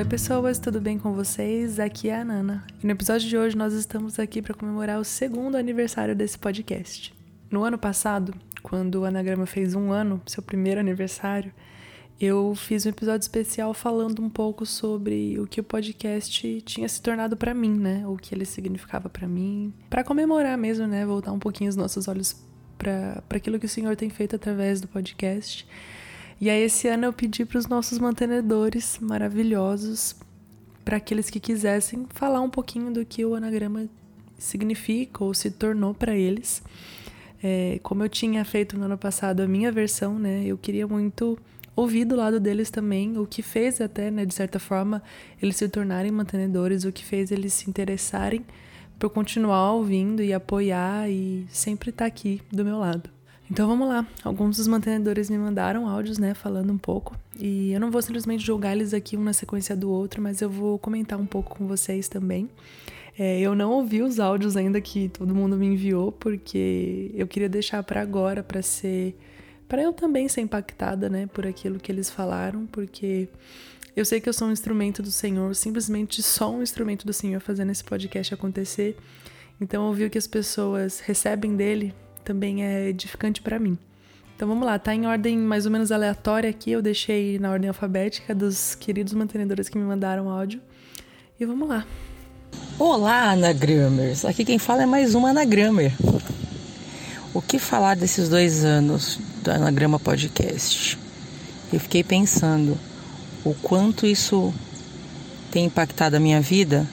Oi, 0.00 0.06
pessoas, 0.06 0.58
tudo 0.58 0.80
bem 0.80 0.98
com 0.98 1.12
vocês? 1.12 1.78
Aqui 1.78 2.08
é 2.08 2.18
a 2.18 2.24
Nana. 2.24 2.64
E 2.82 2.86
no 2.86 2.92
episódio 2.92 3.28
de 3.28 3.36
hoje 3.36 3.54
nós 3.54 3.74
estamos 3.74 4.18
aqui 4.18 4.40
para 4.40 4.54
comemorar 4.54 4.98
o 4.98 5.04
segundo 5.04 5.56
aniversário 5.56 6.16
desse 6.16 6.38
podcast. 6.38 7.12
No 7.50 7.64
ano 7.64 7.76
passado, 7.76 8.32
quando 8.62 8.94
o 8.94 9.04
Anagrama 9.04 9.44
fez 9.44 9.74
um 9.74 9.92
ano, 9.92 10.18
seu 10.24 10.42
primeiro 10.42 10.80
aniversário, 10.80 11.52
eu 12.18 12.54
fiz 12.54 12.86
um 12.86 12.88
episódio 12.88 13.20
especial 13.20 13.74
falando 13.74 14.22
um 14.22 14.30
pouco 14.30 14.64
sobre 14.64 15.38
o 15.38 15.46
que 15.46 15.60
o 15.60 15.64
podcast 15.64 16.62
tinha 16.62 16.88
se 16.88 17.02
tornado 17.02 17.36
para 17.36 17.52
mim, 17.52 17.78
né? 17.78 18.02
O 18.06 18.16
que 18.16 18.34
ele 18.34 18.46
significava 18.46 19.10
para 19.10 19.28
mim, 19.28 19.70
para 19.90 20.02
comemorar 20.02 20.56
mesmo, 20.56 20.86
né? 20.86 21.04
Voltar 21.04 21.30
um 21.30 21.38
pouquinho 21.38 21.68
os 21.68 21.76
nossos 21.76 22.08
olhos 22.08 22.34
para 22.78 23.22
aquilo 23.28 23.58
que 23.58 23.66
o 23.66 23.68
Senhor 23.68 23.94
tem 23.96 24.08
feito 24.08 24.34
através 24.34 24.80
do 24.80 24.88
podcast. 24.88 25.68
E 26.40 26.48
aí, 26.48 26.62
esse 26.62 26.88
ano 26.88 27.04
eu 27.04 27.12
pedi 27.12 27.44
para 27.44 27.58
os 27.58 27.66
nossos 27.66 27.98
mantenedores 27.98 28.98
maravilhosos, 28.98 30.16
para 30.82 30.96
aqueles 30.96 31.28
que 31.28 31.38
quisessem, 31.38 32.06
falar 32.14 32.40
um 32.40 32.48
pouquinho 32.48 32.90
do 32.90 33.04
que 33.04 33.22
o 33.26 33.34
anagrama 33.34 33.86
significa 34.38 35.22
ou 35.22 35.34
se 35.34 35.50
tornou 35.50 35.92
para 35.92 36.16
eles. 36.16 36.62
É, 37.42 37.78
como 37.82 38.02
eu 38.02 38.08
tinha 38.08 38.42
feito 38.42 38.78
no 38.78 38.86
ano 38.86 38.96
passado 38.96 39.40
a 39.40 39.46
minha 39.46 39.70
versão, 39.70 40.18
né, 40.18 40.42
eu 40.46 40.56
queria 40.56 40.86
muito 40.86 41.38
ouvir 41.76 42.06
do 42.06 42.16
lado 42.16 42.40
deles 42.40 42.70
também 42.70 43.18
o 43.18 43.26
que 43.26 43.42
fez 43.42 43.78
até, 43.78 44.10
né, 44.10 44.24
de 44.24 44.34
certa 44.34 44.58
forma, 44.58 45.02
eles 45.42 45.56
se 45.56 45.68
tornarem 45.68 46.10
mantenedores, 46.10 46.84
o 46.84 46.92
que 46.92 47.04
fez 47.04 47.30
eles 47.30 47.52
se 47.52 47.68
interessarem 47.68 48.44
por 48.98 49.10
continuar 49.10 49.72
ouvindo 49.72 50.22
e 50.22 50.32
apoiar 50.32 51.10
e 51.10 51.46
sempre 51.50 51.90
estar 51.90 52.04
tá 52.04 52.08
aqui 52.08 52.40
do 52.50 52.64
meu 52.64 52.78
lado. 52.78 53.19
Então 53.50 53.66
vamos 53.66 53.88
lá. 53.88 54.06
Alguns 54.22 54.58
dos 54.58 54.68
mantenedores 54.68 55.28
me 55.28 55.36
mandaram 55.36 55.88
áudios, 55.88 56.18
né, 56.18 56.34
falando 56.34 56.72
um 56.72 56.78
pouco. 56.78 57.16
E 57.36 57.72
eu 57.72 57.80
não 57.80 57.90
vou 57.90 58.00
simplesmente 58.00 58.44
jogar 58.46 58.72
eles 58.72 58.94
aqui 58.94 59.16
um 59.16 59.24
na 59.24 59.32
sequência 59.32 59.76
do 59.76 59.90
outro, 59.90 60.22
mas 60.22 60.40
eu 60.40 60.48
vou 60.48 60.78
comentar 60.78 61.18
um 61.18 61.26
pouco 61.26 61.56
com 61.56 61.66
vocês 61.66 62.08
também. 62.08 62.48
É, 63.18 63.40
eu 63.40 63.56
não 63.56 63.72
ouvi 63.72 64.02
os 64.02 64.20
áudios 64.20 64.56
ainda 64.56 64.80
que 64.80 65.08
todo 65.08 65.34
mundo 65.34 65.56
me 65.56 65.66
enviou, 65.66 66.12
porque 66.12 67.10
eu 67.12 67.26
queria 67.26 67.48
deixar 67.48 67.82
para 67.82 68.00
agora, 68.00 68.40
para 68.40 68.62
ser. 68.62 69.18
para 69.68 69.82
eu 69.82 69.92
também 69.92 70.28
ser 70.28 70.42
impactada, 70.42 71.08
né, 71.08 71.26
por 71.26 71.44
aquilo 71.44 71.80
que 71.80 71.90
eles 71.90 72.08
falaram, 72.08 72.66
porque 72.66 73.28
eu 73.96 74.04
sei 74.04 74.20
que 74.20 74.28
eu 74.28 74.32
sou 74.32 74.46
um 74.46 74.52
instrumento 74.52 75.02
do 75.02 75.10
Senhor, 75.10 75.56
simplesmente 75.56 76.22
só 76.22 76.52
um 76.52 76.62
instrumento 76.62 77.04
do 77.04 77.12
Senhor 77.12 77.40
fazendo 77.40 77.72
esse 77.72 77.82
podcast 77.82 78.32
acontecer. 78.32 78.96
Então, 79.60 79.86
ouvir 79.86 80.04
o 80.04 80.10
que 80.10 80.18
as 80.18 80.28
pessoas 80.28 81.00
recebem 81.00 81.56
dele 81.56 81.92
também 82.24 82.64
é 82.64 82.88
edificante 82.88 83.40
para 83.40 83.58
mim. 83.58 83.78
Então 84.34 84.48
vamos 84.48 84.64
lá, 84.64 84.78
tá 84.78 84.94
em 84.94 85.06
ordem 85.06 85.36
mais 85.36 85.66
ou 85.66 85.72
menos 85.72 85.92
aleatória 85.92 86.48
aqui, 86.48 86.70
eu 86.70 86.80
deixei 86.80 87.38
na 87.38 87.50
ordem 87.50 87.68
alfabética 87.68 88.34
dos 88.34 88.74
queridos 88.74 89.12
mantenedores 89.12 89.68
que 89.68 89.76
me 89.76 89.84
mandaram 89.84 90.30
áudio. 90.30 90.60
E 91.38 91.44
vamos 91.44 91.68
lá. 91.68 91.86
Olá, 92.78 93.32
Anagrammers! 93.32 94.24
Aqui 94.24 94.44
quem 94.44 94.58
fala 94.58 94.84
é 94.84 94.86
mais 94.86 95.14
uma 95.14 95.30
Anagrammer. 95.30 95.92
O 97.34 97.42
que 97.42 97.58
falar 97.58 97.96
desses 97.96 98.28
dois 98.28 98.64
anos 98.64 99.20
do 99.42 99.50
Anagrama 99.50 100.00
Podcast? 100.00 100.98
Eu 101.70 101.78
fiquei 101.78 102.02
pensando 102.02 102.78
o 103.44 103.54
quanto 103.54 104.06
isso 104.06 104.54
tem 105.50 105.66
impactado 105.66 106.16
a 106.16 106.20
minha 106.20 106.40
vida 106.40 106.86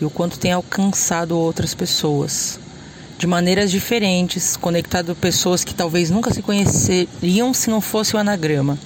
e 0.00 0.04
o 0.04 0.10
quanto 0.10 0.38
tem 0.38 0.52
alcançado 0.52 1.38
outras 1.38 1.72
pessoas 1.72 2.58
de 3.18 3.26
maneiras 3.26 3.70
diferentes, 3.70 4.56
conectado 4.56 5.14
pessoas 5.14 5.64
que 5.64 5.74
talvez 5.74 6.10
nunca 6.10 6.32
se 6.32 6.42
conheceriam 6.42 7.54
se 7.54 7.70
não 7.70 7.80
fosse 7.80 8.16
o 8.16 8.18
anagrama. 8.18 8.78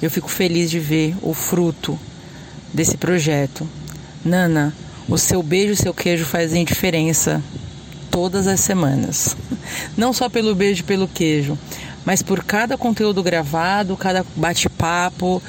Eu 0.00 0.10
fico 0.10 0.28
feliz 0.28 0.70
de 0.70 0.80
ver 0.80 1.14
o 1.22 1.32
fruto 1.32 1.98
desse 2.72 2.96
projeto. 2.96 3.68
Nana, 4.24 4.74
o 5.08 5.16
seu 5.16 5.42
beijo 5.42 5.72
e 5.72 5.76
seu 5.76 5.94
queijo 5.94 6.24
fazem 6.24 6.64
diferença 6.64 7.42
todas 8.10 8.46
as 8.46 8.60
semanas. 8.60 9.36
Não 9.96 10.12
só 10.12 10.28
pelo 10.28 10.54
beijo 10.54 10.80
e 10.80 10.84
pelo 10.84 11.08
queijo, 11.08 11.58
mas 12.04 12.22
por 12.22 12.42
cada 12.42 12.76
conteúdo 12.76 13.22
gravado, 13.22 13.96
cada 13.96 14.24
bate-papo, 14.34 15.42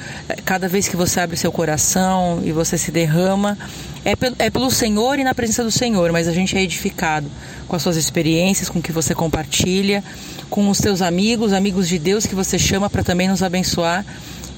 cada 0.44 0.68
vez 0.68 0.86
que 0.88 0.96
você 0.96 1.20
abre 1.20 1.36
seu 1.36 1.50
coração 1.50 2.40
e 2.44 2.52
você 2.52 2.78
se 2.78 2.90
derrama, 2.90 3.58
é, 4.04 4.12
é 4.38 4.50
pelo 4.50 4.70
Senhor 4.70 5.18
e 5.18 5.24
na 5.24 5.34
presença 5.34 5.64
do 5.64 5.70
Senhor, 5.70 6.12
mas 6.12 6.28
a 6.28 6.32
gente 6.32 6.56
é 6.56 6.62
edificado 6.62 7.26
com 7.66 7.74
as 7.74 7.82
suas 7.82 7.96
experiências, 7.96 8.68
com 8.68 8.78
o 8.78 8.82
que 8.82 8.92
você 8.92 9.14
compartilha, 9.14 10.04
com 10.48 10.68
os 10.68 10.78
seus 10.78 11.02
amigos, 11.02 11.52
amigos 11.52 11.88
de 11.88 11.98
Deus 11.98 12.26
que 12.26 12.34
você 12.34 12.58
chama 12.58 12.88
para 12.88 13.02
também 13.02 13.28
nos 13.28 13.42
abençoar. 13.42 14.04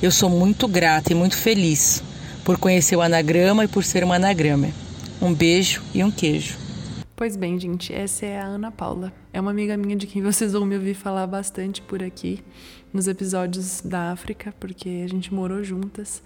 Eu 0.03 0.11
sou 0.11 0.29
muito 0.29 0.69
grata 0.69 1.13
e 1.13 1.15
muito 1.15 1.37
feliz 1.37 2.03
por 2.45 2.59
conhecer 2.59 2.97
o 2.97 3.03
anagrama 3.03 3.65
e 3.65 3.69
por 3.69 3.85
ser 3.85 4.05
uma 4.05 4.17
anagrama. 4.17 4.69
Um 5.21 5.33
beijo 5.33 5.83
e 5.95 6.05
um 6.05 6.11
queijo. 6.11 6.66
Pois 7.17 7.35
bem, 7.35 7.59
gente, 7.59 7.95
essa 7.95 8.27
é 8.27 8.39
a 8.39 8.45
Ana 8.45 8.71
Paula. 8.71 9.11
É 9.33 9.41
uma 9.41 9.51
amiga 9.51 9.75
minha 9.75 9.97
de 9.97 10.07
quem 10.07 10.21
vocês 10.23 10.53
vão 10.53 10.67
me 10.67 10.75
ouvir 10.75 10.93
falar 10.93 11.27
bastante 11.27 11.81
por 11.81 12.03
aqui, 12.03 12.45
nos 12.93 13.09
episódios 13.09 13.81
da 13.81 14.13
África, 14.13 14.55
porque 14.61 15.01
a 15.03 15.09
gente 15.09 15.33
morou 15.33 15.65
juntas 15.65 16.23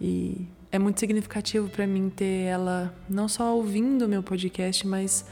e 0.00 0.44
é 0.72 0.78
muito 0.78 0.98
significativo 0.98 1.68
para 1.68 1.86
mim 1.86 2.10
ter 2.10 2.46
ela 2.46 2.92
não 3.08 3.28
só 3.28 3.54
ouvindo 3.54 4.06
o 4.06 4.08
meu 4.08 4.24
podcast, 4.24 4.84
mas 4.84 5.24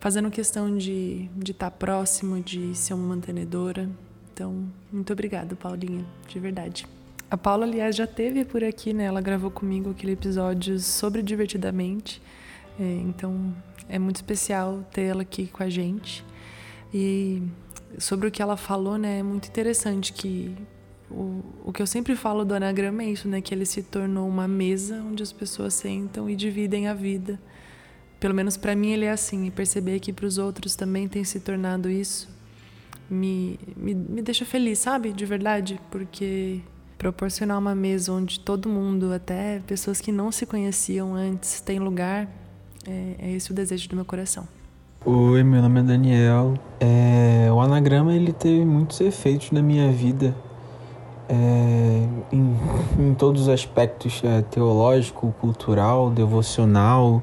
fazendo 0.00 0.30
questão 0.30 0.78
de 0.78 1.28
estar 1.28 1.44
de 1.44 1.52
tá 1.52 1.70
próximo, 1.70 2.40
de 2.40 2.74
ser 2.74 2.94
uma 2.94 3.08
mantenedora. 3.08 3.86
Então, 4.32 4.64
muito 4.90 5.12
obrigada, 5.12 5.54
Paulinha, 5.56 6.06
de 6.26 6.38
verdade. 6.38 6.86
A 7.30 7.36
Paula, 7.36 7.66
aliás, 7.66 7.94
já 7.94 8.06
teve 8.06 8.46
por 8.46 8.64
aqui, 8.64 8.94
né? 8.94 9.04
Ela 9.04 9.20
gravou 9.20 9.50
comigo 9.50 9.90
aquele 9.90 10.12
episódio 10.12 10.80
sobre 10.80 11.20
Divertidamente. 11.20 12.22
É, 12.78 13.00
então, 13.02 13.54
é 13.88 13.98
muito 13.98 14.16
especial 14.16 14.86
ter 14.92 15.02
ela 15.02 15.22
aqui 15.22 15.46
com 15.46 15.62
a 15.62 15.68
gente. 15.68 16.24
E 16.92 17.42
sobre 17.98 18.28
o 18.28 18.30
que 18.30 18.40
ela 18.40 18.56
falou, 18.56 18.96
né, 18.96 19.18
é 19.18 19.22
muito 19.22 19.48
interessante 19.48 20.12
que 20.12 20.54
o, 21.10 21.42
o 21.64 21.72
que 21.72 21.82
eu 21.82 21.86
sempre 21.86 22.14
falo 22.14 22.44
do 22.44 22.54
anagrama 22.54 23.02
é 23.02 23.06
isso, 23.06 23.28
né, 23.28 23.40
que 23.40 23.54
ele 23.54 23.66
se 23.66 23.82
tornou 23.82 24.28
uma 24.28 24.46
mesa 24.46 25.02
onde 25.02 25.22
as 25.22 25.32
pessoas 25.32 25.74
sentam 25.74 26.28
e 26.28 26.36
dividem 26.36 26.86
a 26.86 26.94
vida. 26.94 27.40
Pelo 28.20 28.34
menos 28.34 28.56
para 28.56 28.74
mim 28.74 28.90
ele 28.90 29.04
é 29.04 29.10
assim, 29.10 29.46
e 29.46 29.50
perceber 29.50 30.00
que 30.00 30.12
para 30.12 30.26
os 30.26 30.38
outros 30.38 30.74
também 30.74 31.08
tem 31.08 31.24
se 31.24 31.40
tornado 31.40 31.90
isso 31.90 32.38
me, 33.08 33.58
me, 33.76 33.94
me 33.94 34.22
deixa 34.22 34.44
feliz, 34.44 34.78
sabe? 34.78 35.12
De 35.12 35.24
verdade, 35.24 35.80
porque 35.90 36.60
proporcionar 36.96 37.58
uma 37.58 37.74
mesa 37.74 38.12
onde 38.12 38.40
todo 38.40 38.68
mundo, 38.68 39.12
até 39.12 39.60
pessoas 39.60 40.00
que 40.00 40.12
não 40.12 40.30
se 40.30 40.44
conheciam 40.44 41.14
antes, 41.14 41.60
tem 41.60 41.78
lugar 41.78 42.28
é, 42.86 43.14
é 43.18 43.30
esse 43.32 43.50
o 43.50 43.54
desejo 43.54 43.88
do 43.88 43.96
meu 43.96 44.04
coração. 44.04 44.46
Oi, 45.04 45.42
meu 45.42 45.62
nome 45.62 45.80
é 45.80 45.82
Daniel. 45.82 46.54
É, 46.80 47.48
o 47.52 47.60
anagrama 47.60 48.12
ele 48.14 48.32
teve 48.32 48.64
muitos 48.64 49.00
efeitos 49.00 49.52
na 49.52 49.62
minha 49.62 49.90
vida, 49.90 50.34
é, 51.28 52.06
em, 52.32 52.56
em, 52.98 53.14
todos 53.14 53.42
os 53.42 53.48
aspectos 53.48 54.20
é, 54.24 54.42
teológico, 54.42 55.32
cultural, 55.40 56.10
devocional, 56.10 57.22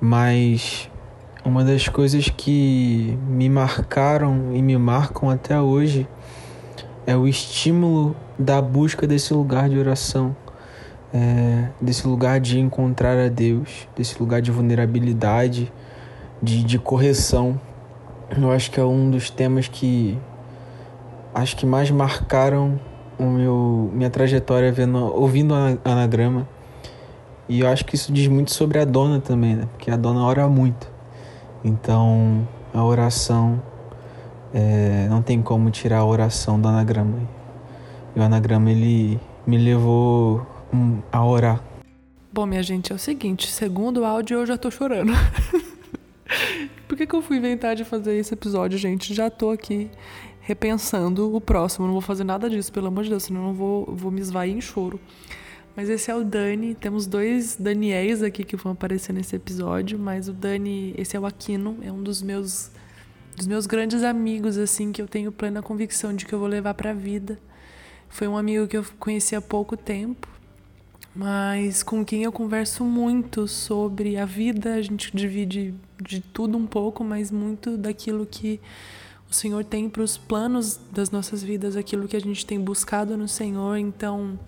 mas 0.00 0.90
uma 1.44 1.62
das 1.62 1.88
coisas 1.88 2.28
que 2.30 3.18
me 3.28 3.48
marcaram 3.48 4.54
e 4.54 4.62
me 4.62 4.76
marcam 4.78 5.28
até 5.28 5.60
hoje 5.60 6.08
é 7.06 7.14
o 7.14 7.28
estímulo 7.28 8.16
da 8.38 8.60
busca 8.62 9.06
desse 9.06 9.34
lugar 9.34 9.68
de 9.68 9.78
oração 9.78 10.34
é, 11.14 11.68
desse 11.80 12.08
lugar 12.08 12.40
de 12.40 12.58
encontrar 12.58 13.16
a 13.16 13.28
Deus, 13.28 13.86
desse 13.96 14.18
lugar 14.18 14.42
de 14.42 14.50
vulnerabilidade, 14.50 15.72
de, 16.42 16.64
de 16.64 16.76
correção. 16.76 17.60
Eu 18.36 18.50
acho 18.50 18.68
que 18.72 18.80
é 18.80 18.84
um 18.84 19.08
dos 19.08 19.30
temas 19.30 19.68
que 19.68 20.18
acho 21.32 21.56
que 21.56 21.64
mais 21.64 21.88
marcaram 21.90 22.80
o 23.16 23.24
meu 23.24 23.90
minha 23.94 24.10
trajetória 24.10 24.72
vendo, 24.72 24.98
ouvindo 24.98 25.54
anagrama. 25.84 26.48
E 27.48 27.60
eu 27.60 27.68
acho 27.68 27.84
que 27.84 27.94
isso 27.94 28.12
diz 28.12 28.26
muito 28.26 28.52
sobre 28.52 28.80
a 28.80 28.84
dona 28.84 29.20
também, 29.20 29.54
né? 29.54 29.68
Porque 29.70 29.90
a 29.90 29.96
dona 29.96 30.24
ora 30.24 30.48
muito. 30.48 30.90
Então, 31.62 32.48
a 32.72 32.82
oração 32.82 33.62
é, 34.52 35.06
não 35.08 35.22
tem 35.22 35.42
como 35.42 35.70
tirar 35.70 35.98
a 35.98 36.04
oração 36.04 36.58
do 36.58 36.66
anagrama. 36.66 37.18
E 38.16 38.18
o 38.18 38.22
anagrama 38.22 38.70
ele 38.70 39.20
me 39.46 39.58
levou 39.58 40.44
a 41.12 41.24
orar. 41.24 41.62
Bom, 42.32 42.46
minha 42.46 42.62
gente, 42.62 42.92
é 42.92 42.94
o 42.94 42.98
seguinte: 42.98 43.50
segundo 43.50 44.00
o 44.00 44.04
áudio, 44.04 44.38
eu 44.38 44.46
já 44.46 44.58
tô 44.58 44.70
chorando. 44.70 45.12
Por 46.88 46.96
que, 46.96 47.06
que 47.06 47.14
eu 47.14 47.22
fui 47.22 47.36
inventar 47.36 47.76
de 47.76 47.84
fazer 47.84 48.16
esse 48.16 48.34
episódio, 48.34 48.76
gente? 48.78 49.14
Já 49.14 49.30
tô 49.30 49.50
aqui 49.50 49.90
repensando 50.40 51.34
o 51.34 51.40
próximo. 51.40 51.86
Não 51.86 51.92
vou 51.92 52.00
fazer 52.00 52.24
nada 52.24 52.50
disso, 52.50 52.72
pelo 52.72 52.88
amor 52.88 53.04
de 53.04 53.10
Deus, 53.10 53.24
senão 53.24 53.48
eu 53.48 53.54
vou, 53.54 53.86
vou 53.86 54.10
me 54.10 54.20
esvair 54.20 54.54
em 54.54 54.60
choro. 54.60 55.00
Mas 55.76 55.88
esse 55.88 56.10
é 56.10 56.14
o 56.14 56.24
Dani. 56.24 56.74
Temos 56.74 57.06
dois 57.06 57.56
Daniels 57.56 58.22
aqui 58.22 58.44
que 58.44 58.56
vão 58.56 58.72
aparecer 58.72 59.12
nesse 59.12 59.36
episódio, 59.36 59.98
mas 59.98 60.28
o 60.28 60.32
Dani, 60.32 60.94
esse 60.98 61.16
é 61.16 61.20
o 61.20 61.26
Aquino, 61.26 61.78
é 61.82 61.92
um 61.92 62.02
dos 62.02 62.22
meus 62.22 62.70
dos 63.36 63.48
meus 63.48 63.66
grandes 63.66 64.04
amigos 64.04 64.56
assim 64.56 64.92
que 64.92 65.02
eu 65.02 65.08
tenho 65.08 65.32
plena 65.32 65.60
convicção 65.60 66.14
de 66.14 66.24
que 66.24 66.32
eu 66.32 66.38
vou 66.38 66.46
levar 66.46 66.74
para 66.74 66.92
vida. 66.92 67.38
Foi 68.08 68.28
um 68.28 68.36
amigo 68.36 68.68
que 68.68 68.76
eu 68.76 68.84
conheci 68.98 69.34
há 69.34 69.40
pouco 69.40 69.76
tempo 69.76 70.33
mas 71.14 71.82
com 71.82 72.04
quem 72.04 72.24
eu 72.24 72.32
converso 72.32 72.84
muito 72.84 73.46
sobre 73.46 74.16
a 74.16 74.24
vida. 74.24 74.74
A 74.74 74.82
gente 74.82 75.14
divide 75.16 75.74
de 76.02 76.20
tudo 76.20 76.58
um 76.58 76.66
pouco, 76.66 77.04
mas 77.04 77.30
muito 77.30 77.76
daquilo 77.76 78.26
que 78.26 78.60
o 79.30 79.34
Senhor 79.34 79.64
tem 79.64 79.88
para 79.88 80.02
os 80.02 80.18
planos 80.18 80.78
das 80.90 81.10
nossas 81.10 81.42
vidas, 81.42 81.76
aquilo 81.76 82.08
que 82.08 82.16
a 82.16 82.20
gente 82.20 82.44
tem 82.44 82.58
buscado 82.58 83.16
no 83.16 83.28
Senhor. 83.28 83.76
Então, 83.76 84.38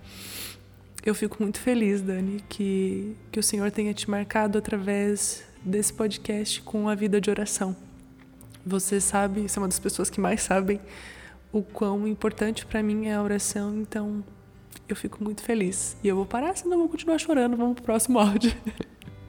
eu 1.05 1.15
fico 1.15 1.41
muito 1.41 1.61
feliz, 1.61 2.01
Dani, 2.01 2.43
que, 2.49 3.17
que 3.31 3.39
o 3.39 3.43
Senhor 3.43 3.71
tenha 3.71 3.95
te 3.95 4.11
marcado 4.11 4.59
através 4.59 5.45
desse 5.65 5.93
podcast 5.93 6.61
com 6.63 6.89
a 6.89 6.95
vida 6.95 7.21
de 7.21 7.31
oração. 7.31 7.77
Você 8.65 9.01
sabe, 9.01 9.43
você 9.43 9.59
é 9.59 9.63
uma 9.63 9.69
das 9.69 9.79
pessoas 9.79 10.11
que 10.11 10.21
mais 10.21 10.43
sabem 10.43 10.81
o 11.53 11.63
quão 11.63 12.09
importante 12.09 12.67
para 12.67 12.83
mim 12.83 13.07
é 13.07 13.15
a 13.15 13.23
oração, 13.23 13.77
então 13.79 14.25
eu 14.89 14.97
fico 14.97 15.23
muito 15.23 15.43
feliz. 15.43 15.97
E 16.03 16.09
eu 16.09 16.17
vou 16.17 16.27
parar, 16.27 16.57
senão 16.57 16.75
eu 16.75 16.79
vou 16.81 16.89
continuar 16.89 17.19
chorando. 17.19 17.57
Vamos 17.57 17.75
pro 17.75 17.85
próximo 17.85 18.19
áudio. 18.21 18.53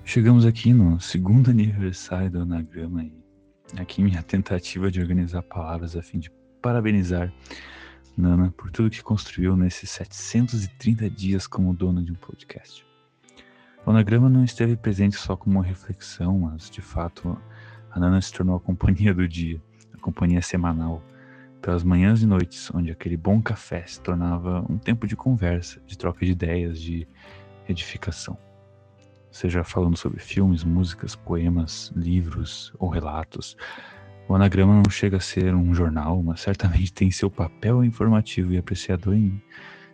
Chegamos 0.04 0.46
aqui 0.46 0.74
no 0.74 1.00
segundo 1.00 1.50
aniversário 1.50 2.32
do 2.32 2.42
Anagrama 2.42 3.04
e 3.04 3.12
aqui 3.78 4.02
minha 4.02 4.24
tentativa 4.24 4.90
de 4.90 5.02
organizar 5.02 5.42
palavras 5.42 5.96
a 5.96 6.02
fim 6.02 6.20
de 6.20 6.32
parabenizar 6.62 7.34
Nana 8.18 8.52
por 8.56 8.72
tudo 8.72 8.90
que 8.90 9.04
construiu 9.04 9.56
nesses 9.56 9.92
730 9.92 11.10
dias 11.10 11.46
como 11.46 11.74
dona 11.74 12.02
de 12.02 12.12
um 12.12 12.16
podcast. 12.16 12.86
O 13.86 13.92
Anagrama 13.92 14.28
não 14.28 14.44
esteve 14.44 14.76
presente 14.76 15.16
só 15.16 15.36
como 15.36 15.60
uma 15.60 15.66
reflexão, 15.66 16.40
mas 16.40 16.70
de 16.70 16.82
fato 16.82 17.38
a 17.92 18.00
Nana 18.00 18.20
se 18.22 18.34
tornou 18.34 18.56
a 18.56 18.60
companhia 18.60 19.14
do 19.14 19.28
dia, 19.28 19.62
a 19.94 19.98
companhia 19.98 20.42
semanal, 20.42 21.04
pelas 21.62 21.84
manhãs 21.84 22.22
e 22.22 22.28
noites, 22.28 22.72
onde 22.74 22.92
aquele 22.92 23.18
bom 23.18 23.42
café 23.42 23.86
se 23.86 24.00
tornava 24.02 24.66
um 24.70 24.78
tempo 24.78 25.08
de 25.08 25.16
conversa, 25.16 25.82
de 25.86 25.98
troca 25.98 26.26
de 26.26 26.32
ideias, 26.32 26.80
de 26.80 27.08
edificação. 27.68 28.38
Seja 29.32 29.64
falando 29.64 29.98
sobre 29.98 30.20
filmes, 30.20 30.64
músicas, 30.64 31.16
poemas, 31.16 31.92
livros 31.96 32.74
ou 32.80 32.90
relatos, 32.90 33.58
o 34.28 34.36
anagrama 34.36 34.76
não 34.76 34.90
chega 34.90 35.18
a 35.18 35.22
ser 35.22 35.56
um 35.56 35.74
jornal, 35.74 36.22
mas 36.22 36.42
certamente 36.42 36.92
tem 36.92 37.10
seu 37.10 37.30
papel 37.30 37.84
informativo 37.84 38.52
e 38.52 38.58
apreciador 38.58 39.14
em 39.14 39.42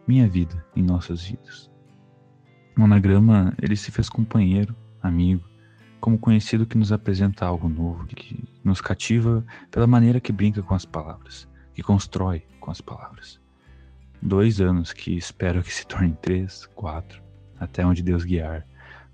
minha 0.07 0.27
vida, 0.27 0.65
em 0.75 0.81
nossas 0.81 1.23
vidas. 1.23 1.69
O 2.77 2.83
anagrama, 2.83 3.53
ele 3.61 3.75
se 3.75 3.91
fez 3.91 4.09
companheiro, 4.09 4.75
amigo, 5.01 5.43
como 6.01 6.17
conhecido 6.17 6.65
que 6.65 6.77
nos 6.77 6.91
apresenta 6.91 7.45
algo 7.45 7.69
novo, 7.69 8.05
que 8.07 8.43
nos 8.63 8.81
cativa 8.81 9.45
pela 9.69 9.85
maneira 9.85 10.19
que 10.19 10.31
brinca 10.31 10.63
com 10.63 10.73
as 10.73 10.83
palavras, 10.85 11.47
que 11.73 11.83
constrói 11.83 12.43
com 12.59 12.71
as 12.71 12.81
palavras. 12.81 13.39
Dois 14.21 14.61
anos 14.61 14.93
que 14.93 15.17
espero 15.17 15.61
que 15.61 15.73
se 15.73 15.85
tornem 15.85 16.17
três, 16.21 16.65
quatro, 16.67 17.21
até 17.59 17.85
onde 17.85 18.01
Deus 18.01 18.23
guiar 18.23 18.65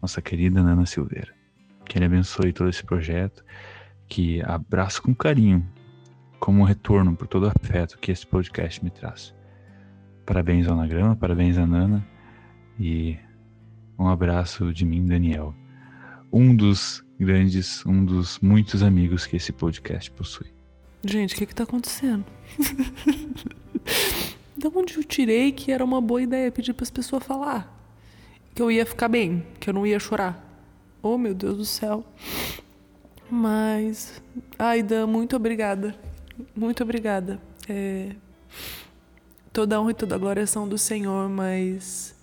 nossa 0.02 0.22
querida 0.22 0.62
Nana 0.62 0.86
Silveira. 0.86 1.34
Que 1.86 1.98
Ele 1.98 2.06
abençoe 2.06 2.54
todo 2.54 2.70
esse 2.70 2.84
projeto 2.84 3.44
que 4.08 4.42
abraço 4.44 5.02
com 5.02 5.14
carinho, 5.14 5.66
como 6.40 6.62
um 6.62 6.64
retorno 6.64 7.16
por 7.16 7.28
todo 7.28 7.44
o 7.44 7.52
afeto 7.52 7.98
que 7.98 8.12
esse 8.12 8.26
podcast 8.26 8.84
me 8.84 8.90
traz. 8.90 9.36
Parabéns 10.26 10.68
ao 10.68 10.74
Anagrama, 10.74 11.16
parabéns 11.16 11.58
a 11.58 11.66
Nana 11.66 12.06
e 12.80 13.18
um 13.98 14.08
abraço 14.08 14.72
de 14.72 14.86
mim, 14.86 15.06
Daniel, 15.06 15.54
um 16.32 16.56
dos 16.56 17.04
grandes, 17.20 17.86
um 17.86 18.06
dos 18.06 18.40
muitos 18.40 18.82
amigos 18.82 19.26
que 19.26 19.36
esse 19.36 19.52
podcast 19.52 20.10
possui. 20.12 20.59
Gente, 21.04 21.34
o 21.34 21.38
que 21.38 21.46
que 21.46 21.56
tá 21.56 21.64
acontecendo? 21.64 22.26
da 24.58 24.70
onde 24.76 24.98
eu 24.98 25.04
tirei 25.04 25.52
que 25.52 25.72
era 25.72 25.84
uma 25.84 26.02
boa 26.02 26.22
ideia 26.22 26.52
pedir 26.52 26.74
para 26.74 26.84
as 26.84 26.90
pessoas 26.90 27.24
falar? 27.24 27.74
Que 28.54 28.62
eu 28.62 28.70
ia 28.70 28.86
ficar 28.86 29.08
bem, 29.08 29.46
que 29.60 29.70
eu 29.70 29.74
não 29.74 29.88
ia 29.88 30.00
chorar. 30.00 30.46
Oh, 31.02 31.18
meu 31.18 31.34
Deus 31.34 31.58
do 31.58 31.66
céu. 31.66 32.04
Mas, 33.32 34.22
Aida, 34.58 35.08
muito 35.08 35.36
obrigada. 35.36 35.96
Muito 36.54 36.84
obrigada. 36.84 37.40
É, 37.70 38.16
toda 39.54 39.80
honra 39.80 39.92
e 39.92 39.94
toda 39.94 40.18
glória 40.18 40.46
são 40.46 40.68
do 40.68 40.78
Senhor, 40.78 41.30
mas 41.30 42.14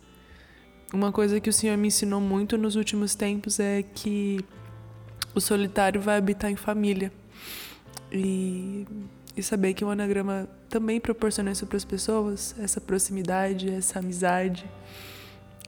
uma 0.93 1.11
coisa 1.11 1.41
que 1.41 1.49
o 1.49 1.53
Senhor 1.53 1.79
me 1.79 1.89
ensinou 1.89 2.21
muito 2.21 2.59
nos 2.59 2.77
últimos 2.77 3.15
tempos 3.15 3.59
é 3.59 3.83
que 3.83 4.45
o 5.35 5.41
solitário 5.41 6.01
vai 6.01 6.19
habitar 6.19 6.51
em 6.51 6.57
família. 6.57 7.11
E, 8.11 8.87
e 9.37 9.43
saber 9.43 9.75
que 9.75 9.85
o 9.85 9.91
anagrama 9.91 10.49
também 10.69 11.01
proporciona 11.01 11.51
isso 11.51 11.67
para 11.67 11.77
as 11.77 11.85
pessoas, 11.85 12.55
essa 12.59 12.81
proximidade, 12.81 13.71
essa 13.71 13.99
amizade 13.99 14.65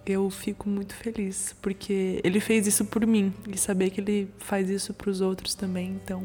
eu 0.06 0.30
fico 0.30 0.68
muito 0.68 0.94
feliz, 0.94 1.54
porque 1.60 2.18
ele 2.24 2.40
fez 2.40 2.66
isso 2.66 2.84
por 2.84 3.06
mim 3.06 3.32
e 3.46 3.58
saber 3.58 3.90
que 3.90 4.00
ele 4.00 4.32
faz 4.38 4.70
isso 4.70 4.94
para 4.94 5.10
os 5.10 5.20
outros 5.20 5.54
também, 5.54 6.00
então 6.02 6.24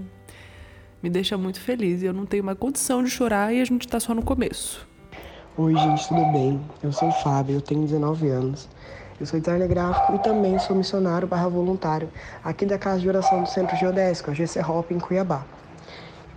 me 1.02 1.10
deixa 1.10 1.38
muito 1.38 1.60
feliz. 1.60 2.02
Eu 2.02 2.14
não 2.14 2.26
tenho 2.26 2.44
uma 2.44 2.56
condição 2.56 3.04
de 3.04 3.10
chorar 3.10 3.54
e 3.54 3.60
a 3.60 3.66
gente 3.66 3.86
está 3.86 4.00
só 4.00 4.14
no 4.14 4.24
começo. 4.24 4.88
Oi, 5.58 5.76
gente, 5.76 6.08
tudo 6.08 6.26
bem? 6.32 6.62
Eu 6.82 6.94
sou 6.94 7.10
o 7.10 7.12
Fábio, 7.12 7.56
eu 7.56 7.62
tenho 7.62 7.82
19 7.82 8.30
anos. 8.30 8.70
Eu 9.20 9.26
sou 9.26 9.40
designer 9.40 9.68
gráfico 9.68 10.16
e 10.16 10.20
também 10.20 10.58
sou 10.60 10.76
missionário 10.76 11.28
barra 11.28 11.48
voluntário 11.48 12.10
aqui 12.44 12.66
da 12.66 12.78
Casa 12.78 13.02
de 13.02 13.08
Oração 13.08 13.44
do 13.44 13.50
Centro 13.50 13.76
Geodésico, 13.76 14.32
a 14.32 14.34
GC 14.34 14.62
Hop, 14.62 14.92
em 14.92 15.00
Cuiabá. 15.00 15.46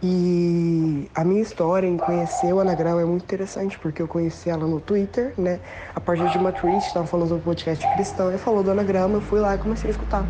E 0.09 1.11
a 1.17 1.25
minha 1.25 1.43
história 1.43 1.85
em 1.85 1.97
conhecer 1.97 2.53
o 2.53 2.61
Anagrama 2.61 3.03
é 3.03 3.05
muito 3.05 3.25
interessante, 3.25 3.77
porque 3.77 4.01
eu 4.01 4.07
conheci 4.07 4.49
ela 4.49 4.65
no 4.65 4.81
Twitter, 4.81 5.35
né? 5.37 5.59
A 5.97 6.01
partir 6.01 6.29
de 6.31 6.39
uma 6.39 6.53
tweet, 6.53 6.87
estava 6.87 7.05
falando 7.09 7.31
do 7.31 7.43
podcast 7.43 7.85
cristão, 7.95 8.33
e 8.33 8.39
falou 8.39 8.63
do 8.63 8.71
Anagrama, 8.71 9.15
eu 9.15 9.21
fui 9.21 9.41
lá 9.41 9.57
e 9.57 9.59
comecei 9.59 9.91
a 9.91 9.91
escutar. 9.91 10.25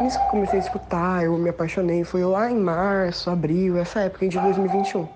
Nisso 0.00 0.18
que 0.18 0.24
eu 0.24 0.30
comecei 0.30 0.58
a 0.58 0.62
escutar, 0.62 1.22
eu 1.22 1.36
me 1.36 1.50
apaixonei, 1.50 2.02
foi 2.02 2.24
lá 2.24 2.50
em 2.50 2.56
março, 2.56 3.28
abril, 3.28 3.76
essa 3.76 4.00
época 4.00 4.26
de 4.26 4.38
2021. 4.38 5.06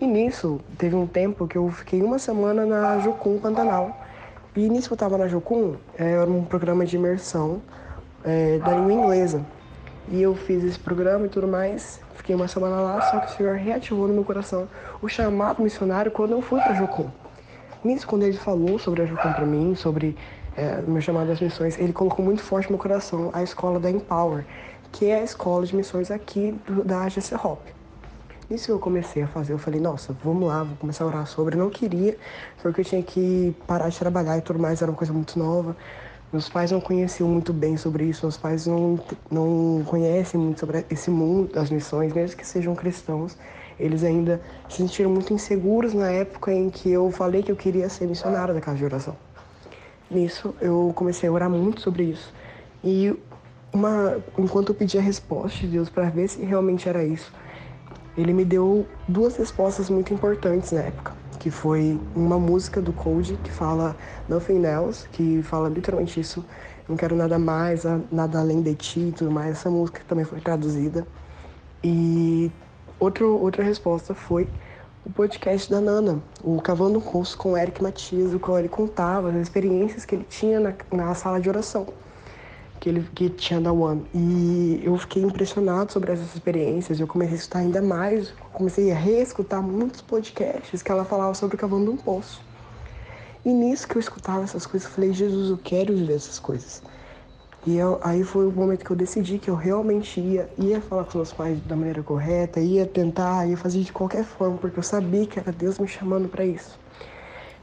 E 0.00 0.06
nisso, 0.06 0.58
teve 0.78 0.96
um 0.96 1.06
tempo 1.06 1.46
que 1.46 1.58
eu 1.58 1.70
fiquei 1.70 2.02
uma 2.02 2.18
semana 2.18 2.64
na 2.64 2.98
Jocum 3.00 3.38
Pantanal. 3.38 3.94
E 4.56 4.70
nisso 4.70 4.88
que 4.88 4.94
eu 4.94 4.96
estava 4.96 5.18
na 5.18 5.28
Jocum, 5.28 5.74
é, 5.98 6.12
era 6.12 6.30
um 6.30 6.42
programa 6.42 6.86
de 6.86 6.96
imersão 6.96 7.60
é, 8.24 8.56
da 8.56 8.70
língua 8.70 8.92
inglesa. 8.94 9.44
E 10.08 10.22
eu 10.22 10.34
fiz 10.34 10.64
esse 10.64 10.78
programa 10.78 11.26
e 11.26 11.28
tudo 11.28 11.46
mais. 11.46 12.05
Fiquei 12.16 12.34
uma 12.34 12.48
semana 12.48 12.76
lá, 12.76 13.00
só 13.02 13.20
que 13.20 13.26
o 13.26 13.36
Senhor 13.36 13.56
reativou 13.56 14.08
no 14.08 14.14
meu 14.14 14.24
coração 14.24 14.66
o 15.02 15.08
chamado 15.08 15.62
missionário 15.62 16.10
quando 16.10 16.32
eu 16.32 16.42
fui 16.42 16.60
para 16.60 16.74
Jocum. 16.74 17.08
Nisso, 17.84 18.06
quando 18.06 18.24
ele 18.24 18.36
falou 18.36 18.78
sobre 18.78 19.02
a 19.02 19.06
Jocum 19.06 19.32
para 19.32 19.44
mim, 19.44 19.74
sobre 19.76 20.16
é, 20.56 20.80
meu 20.82 21.00
chamado 21.00 21.30
às 21.30 21.40
missões, 21.40 21.78
ele 21.78 21.92
colocou 21.92 22.24
muito 22.24 22.42
forte 22.42 22.66
no 22.66 22.72
meu 22.72 22.78
coração 22.78 23.30
a 23.32 23.42
escola 23.42 23.78
da 23.78 23.90
Empower, 23.90 24.44
que 24.90 25.06
é 25.06 25.20
a 25.20 25.22
escola 25.22 25.66
de 25.66 25.76
missões 25.76 26.10
aqui 26.10 26.58
do, 26.66 26.82
da 26.82 27.02
AGC 27.02 27.34
Hop. 27.34 27.60
Nisso 28.48 28.66
que 28.66 28.72
eu 28.72 28.78
comecei 28.78 29.22
a 29.22 29.26
fazer, 29.26 29.52
eu 29.52 29.58
falei, 29.58 29.80
nossa, 29.80 30.16
vamos 30.24 30.48
lá, 30.48 30.62
vou 30.62 30.76
começar 30.76 31.04
a 31.04 31.08
orar 31.08 31.26
sobre. 31.26 31.56
Eu 31.56 31.58
não 31.58 31.68
queria, 31.68 32.16
porque 32.62 32.80
eu 32.80 32.84
tinha 32.84 33.02
que 33.02 33.54
parar 33.66 33.88
de 33.88 33.98
trabalhar 33.98 34.38
e 34.38 34.40
tudo 34.40 34.58
mais, 34.58 34.80
era 34.80 34.90
uma 34.90 34.96
coisa 34.96 35.12
muito 35.12 35.38
nova. 35.38 35.76
Meus 36.32 36.48
pais 36.48 36.72
não 36.72 36.80
conheciam 36.80 37.28
muito 37.28 37.52
bem 37.52 37.76
sobre 37.76 38.04
isso, 38.04 38.26
meus 38.26 38.36
pais 38.36 38.66
não, 38.66 38.98
não 39.30 39.84
conhecem 39.86 40.40
muito 40.40 40.58
sobre 40.58 40.84
esse 40.90 41.08
mundo 41.08 41.52
das 41.52 41.70
missões, 41.70 42.12
mesmo 42.12 42.36
que 42.36 42.44
sejam 42.46 42.74
cristãos. 42.74 43.36
Eles 43.78 44.02
ainda 44.02 44.40
se 44.68 44.78
sentiram 44.78 45.10
muito 45.10 45.32
inseguros 45.32 45.94
na 45.94 46.10
época 46.10 46.52
em 46.52 46.68
que 46.68 46.90
eu 46.90 47.10
falei 47.12 47.42
que 47.42 47.52
eu 47.52 47.56
queria 47.56 47.88
ser 47.88 48.08
missionário 48.08 48.52
da 48.52 48.60
casa 48.60 48.76
de 48.78 48.84
oração. 48.84 49.16
Nisso, 50.10 50.52
eu 50.60 50.92
comecei 50.96 51.28
a 51.28 51.32
orar 51.32 51.48
muito 51.48 51.80
sobre 51.80 52.04
isso. 52.04 52.34
E 52.82 53.14
uma, 53.72 54.16
enquanto 54.36 54.70
eu 54.70 54.74
pedi 54.74 54.98
a 54.98 55.02
resposta 55.02 55.60
de 55.60 55.68
Deus 55.68 55.88
para 55.88 56.10
ver 56.10 56.26
se 56.28 56.44
realmente 56.44 56.88
era 56.88 57.04
isso, 57.04 57.32
ele 58.18 58.32
me 58.32 58.44
deu 58.44 58.84
duas 59.06 59.36
respostas 59.36 59.88
muito 59.88 60.12
importantes 60.12 60.72
na 60.72 60.80
época 60.80 61.25
que 61.36 61.50
foi 61.50 62.00
uma 62.14 62.38
música 62.38 62.80
do 62.80 62.92
Cold 62.92 63.38
que 63.42 63.50
fala 63.50 63.96
Nothing 64.28 64.64
Else, 64.64 65.08
que 65.10 65.42
fala 65.42 65.68
literalmente 65.68 66.18
isso, 66.18 66.44
não 66.88 66.96
quero 66.96 67.14
nada 67.16 67.38
mais, 67.38 67.84
nada 68.10 68.40
além 68.40 68.62
de 68.62 68.74
ti 68.74 69.00
e 69.00 69.12
tudo 69.12 69.30
mais. 69.30 69.52
Essa 69.52 69.70
música 69.70 70.00
também 70.08 70.24
foi 70.24 70.40
traduzida. 70.40 71.06
E 71.82 72.50
outro, 72.98 73.38
outra 73.40 73.62
resposta 73.62 74.14
foi 74.14 74.48
o 75.04 75.10
podcast 75.10 75.70
da 75.70 75.80
Nana, 75.80 76.20
o 76.42 76.60
Cavando 76.60 76.98
um 76.98 77.02
Curso 77.02 77.36
com 77.38 77.52
o 77.52 77.56
Eric 77.56 77.82
Matias, 77.82 78.34
o 78.34 78.40
qual 78.40 78.58
ele 78.58 78.68
contava 78.68 79.28
as 79.28 79.36
experiências 79.36 80.04
que 80.04 80.14
ele 80.14 80.26
tinha 80.28 80.58
na, 80.58 80.74
na 80.92 81.14
sala 81.14 81.40
de 81.40 81.48
oração 81.48 81.86
que 82.80 82.88
ele 82.88 83.08
que 83.14 83.28
tinha 83.28 83.60
da 83.60 83.72
One. 83.72 84.04
E 84.14 84.80
eu 84.84 84.96
fiquei 84.98 85.22
impressionado 85.22 85.92
sobre 85.92 86.12
essas 86.12 86.34
experiências. 86.34 87.00
Eu 87.00 87.06
comecei 87.06 87.34
a 87.34 87.38
escutar 87.38 87.58
ainda 87.60 87.82
mais, 87.82 88.32
comecei 88.52 88.90
a 88.92 88.94
reescutar 88.94 89.62
muitos 89.62 90.00
podcasts 90.00 90.82
que 90.82 90.90
ela 90.90 91.04
falava 91.04 91.34
sobre 91.34 91.56
cavando 91.56 91.90
um 91.90 91.96
poço. 91.96 92.40
E 93.44 93.52
nisso 93.52 93.86
que 93.86 93.96
eu 93.96 94.00
escutava 94.00 94.42
essas 94.42 94.66
coisas, 94.66 94.88
eu 94.88 94.94
falei, 94.94 95.12
Jesus, 95.12 95.50
eu 95.50 95.58
quero 95.58 95.94
viver 95.94 96.14
essas 96.14 96.38
coisas. 96.38 96.82
E 97.66 97.76
eu, 97.76 97.98
aí 98.02 98.22
foi 98.22 98.46
o 98.46 98.52
momento 98.52 98.84
que 98.84 98.90
eu 98.90 98.96
decidi 98.96 99.38
que 99.38 99.48
eu 99.48 99.56
realmente 99.56 100.20
ia, 100.20 100.48
ia 100.56 100.80
falar 100.80 101.02
com 101.02 101.10
os 101.10 101.14
meus 101.16 101.32
pais 101.32 101.60
da 101.62 101.74
maneira 101.74 102.02
correta, 102.02 102.60
ia 102.60 102.86
tentar, 102.86 103.44
ia 103.48 103.56
fazer 103.56 103.80
de 103.80 103.92
qualquer 103.92 104.24
forma, 104.24 104.56
porque 104.56 104.78
eu 104.78 104.82
sabia 104.82 105.26
que 105.26 105.38
era 105.38 105.50
Deus 105.50 105.78
me 105.78 105.88
chamando 105.88 106.28
para 106.28 106.44
isso. 106.44 106.78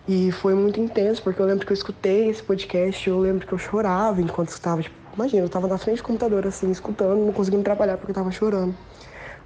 E 0.05 0.31
foi 0.33 0.53
muito 0.53 0.79
intenso, 0.79 1.23
porque 1.23 1.41
eu 1.41 1.45
lembro 1.45 1.65
que 1.65 1.71
eu 1.71 1.75
escutei 1.75 2.29
esse 2.29 2.43
podcast, 2.43 3.09
eu 3.09 3.17
lembro 3.17 3.47
que 3.47 3.53
eu 3.53 3.57
chorava 3.57 4.21
enquanto 4.21 4.49
estava, 4.49 4.81
tipo, 4.81 4.95
imagina, 5.15 5.43
eu 5.43 5.47
estava 5.47 5.67
na 5.67 5.77
frente 5.77 5.97
do 5.97 6.03
computador, 6.03 6.45
assim, 6.47 6.71
escutando, 6.71 7.25
não 7.25 7.33
conseguindo 7.33 7.63
trabalhar 7.63 7.97
porque 7.97 8.11
eu 8.11 8.13
estava 8.13 8.31
chorando. 8.31 8.75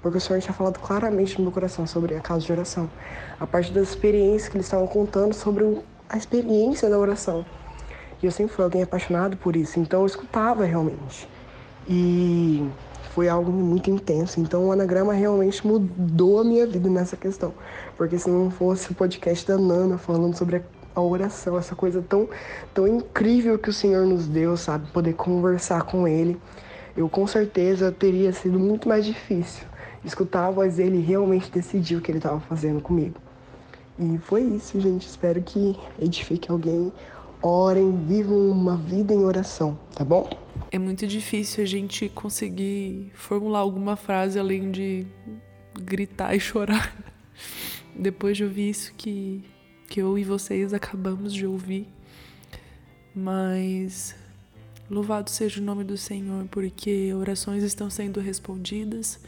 Porque 0.02 0.18
o 0.18 0.22
Senhor 0.22 0.40
tinha 0.42 0.54
falado 0.54 0.80
claramente 0.80 1.38
no 1.38 1.44
meu 1.44 1.52
coração 1.52 1.86
sobre 1.88 2.16
a 2.16 2.20
casa 2.20 2.46
de 2.46 2.52
oração. 2.52 2.90
A 3.40 3.48
partir 3.48 3.74
das 3.74 3.90
experiências 3.90 4.50
que 4.50 4.58
eles 4.58 4.68
estavam 4.68 4.88
contando 4.88 5.34
sobre 5.34 5.82
a 6.10 6.18
experiência 6.18 6.90
da 6.90 6.98
oração. 6.98 7.46
E 8.22 8.26
eu 8.26 8.32
sempre 8.32 8.54
fui 8.54 8.64
alguém 8.64 8.84
apaixonado 8.84 9.38
por 9.38 9.56
isso, 9.56 9.80
então 9.80 10.02
eu 10.02 10.06
escutava 10.06 10.66
realmente. 10.66 11.28
E 11.88 12.68
foi 13.18 13.28
algo 13.28 13.52
muito 13.52 13.90
intenso. 13.90 14.40
Então 14.40 14.68
o 14.68 14.72
anagrama 14.72 15.14
realmente 15.14 15.66
mudou 15.66 16.40
a 16.40 16.44
minha 16.44 16.68
vida 16.68 16.88
nessa 16.88 17.18
questão. 17.18 17.54
Porque 17.96 18.18
se 18.20 18.30
não 18.30 18.52
fosse 18.52 18.92
o 18.92 18.96
podcast 18.96 19.48
da 19.48 19.58
Nana 19.58 19.98
falando 19.98 20.38
sobre 20.38 20.58
a 20.58 20.62
oração, 21.02 21.58
essa 21.58 21.76
coisa 21.76 22.02
tão, 22.02 22.30
tão 22.74 22.88
incrível 22.88 23.58
que 23.58 23.70
o 23.70 23.74
Senhor 23.74 24.06
nos 24.06 24.28
deu, 24.28 24.56
sabe? 24.58 24.90
Poder 24.92 25.14
conversar 25.14 25.84
com 25.84 26.08
Ele, 26.08 26.38
eu 26.96 27.08
com 27.08 27.28
certeza 27.28 27.92
teria 27.92 28.34
sido 28.34 28.60
muito 28.60 28.88
mais 28.90 29.06
difícil 29.06 29.66
escutar 30.04 30.48
a 30.48 30.52
voz 30.52 30.78
dele 30.78 30.98
e 30.98 31.02
realmente 31.02 31.52
decidir 31.52 31.98
o 31.98 32.02
que 32.02 32.10
ele 32.10 32.20
estava 32.20 32.40
fazendo 32.40 32.82
comigo. 32.82 33.16
E 34.00 34.18
foi 34.20 34.42
isso, 34.44 34.80
gente. 34.80 35.08
Espero 35.08 35.42
que 35.42 35.76
edifique 36.00 36.50
alguém. 36.50 36.92
Orem, 37.42 37.96
vivam 38.06 38.50
uma 38.50 38.76
vida 38.76 39.14
em 39.14 39.24
oração, 39.24 39.78
tá 39.96 40.04
bom? 40.04 40.28
É 40.72 40.80
muito 40.80 41.06
difícil 41.06 41.64
a 41.64 41.68
gente 41.68 42.10
conseguir 42.10 43.12
formular 43.14 43.60
alguma 43.60 43.96
frase 43.96 44.40
além 44.40 44.72
de 44.72 45.06
gritar 45.80 46.36
e 46.36 46.40
chorar. 46.40 46.96
Depois 47.96 48.38
de 48.38 48.44
ouvir 48.44 48.70
isso 48.70 48.94
que, 48.96 49.44
que 49.90 50.02
eu 50.02 50.18
e 50.18 50.24
vocês 50.24 50.74
acabamos 50.74 51.34
de 51.34 51.46
ouvir. 51.46 51.88
Mas 53.16 54.16
louvado 54.90 55.30
seja 55.30 55.60
o 55.60 55.64
nome 55.64 55.84
do 55.84 55.98
Senhor, 55.98 56.46
porque 56.50 57.14
orações 57.14 57.64
estão 57.64 57.90
sendo 57.90 58.20
respondidas, 58.20 59.20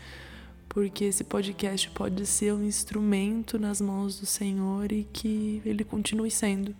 porque 0.67 1.05
esse 1.05 1.23
podcast 1.23 1.89
pode 1.89 2.25
ser 2.25 2.53
um 2.53 2.63
instrumento 2.63 3.57
nas 3.57 3.81
mãos 3.81 4.19
do 4.19 4.25
Senhor 4.25 4.91
e 4.91 5.07
que 5.11 5.61
ele 5.65 5.83
continue 5.83 6.29
sendo. 6.29 6.75